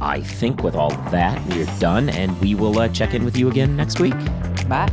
I 0.00 0.20
think 0.20 0.62
with 0.62 0.74
all 0.74 0.90
that, 1.10 1.44
we're 1.48 1.66
done, 1.78 2.08
and 2.08 2.38
we 2.40 2.54
will 2.54 2.78
uh, 2.78 2.88
check 2.88 3.14
in 3.14 3.24
with 3.24 3.36
you 3.36 3.48
again 3.48 3.76
next 3.76 4.00
week. 4.00 4.14
Bye. 4.68 4.88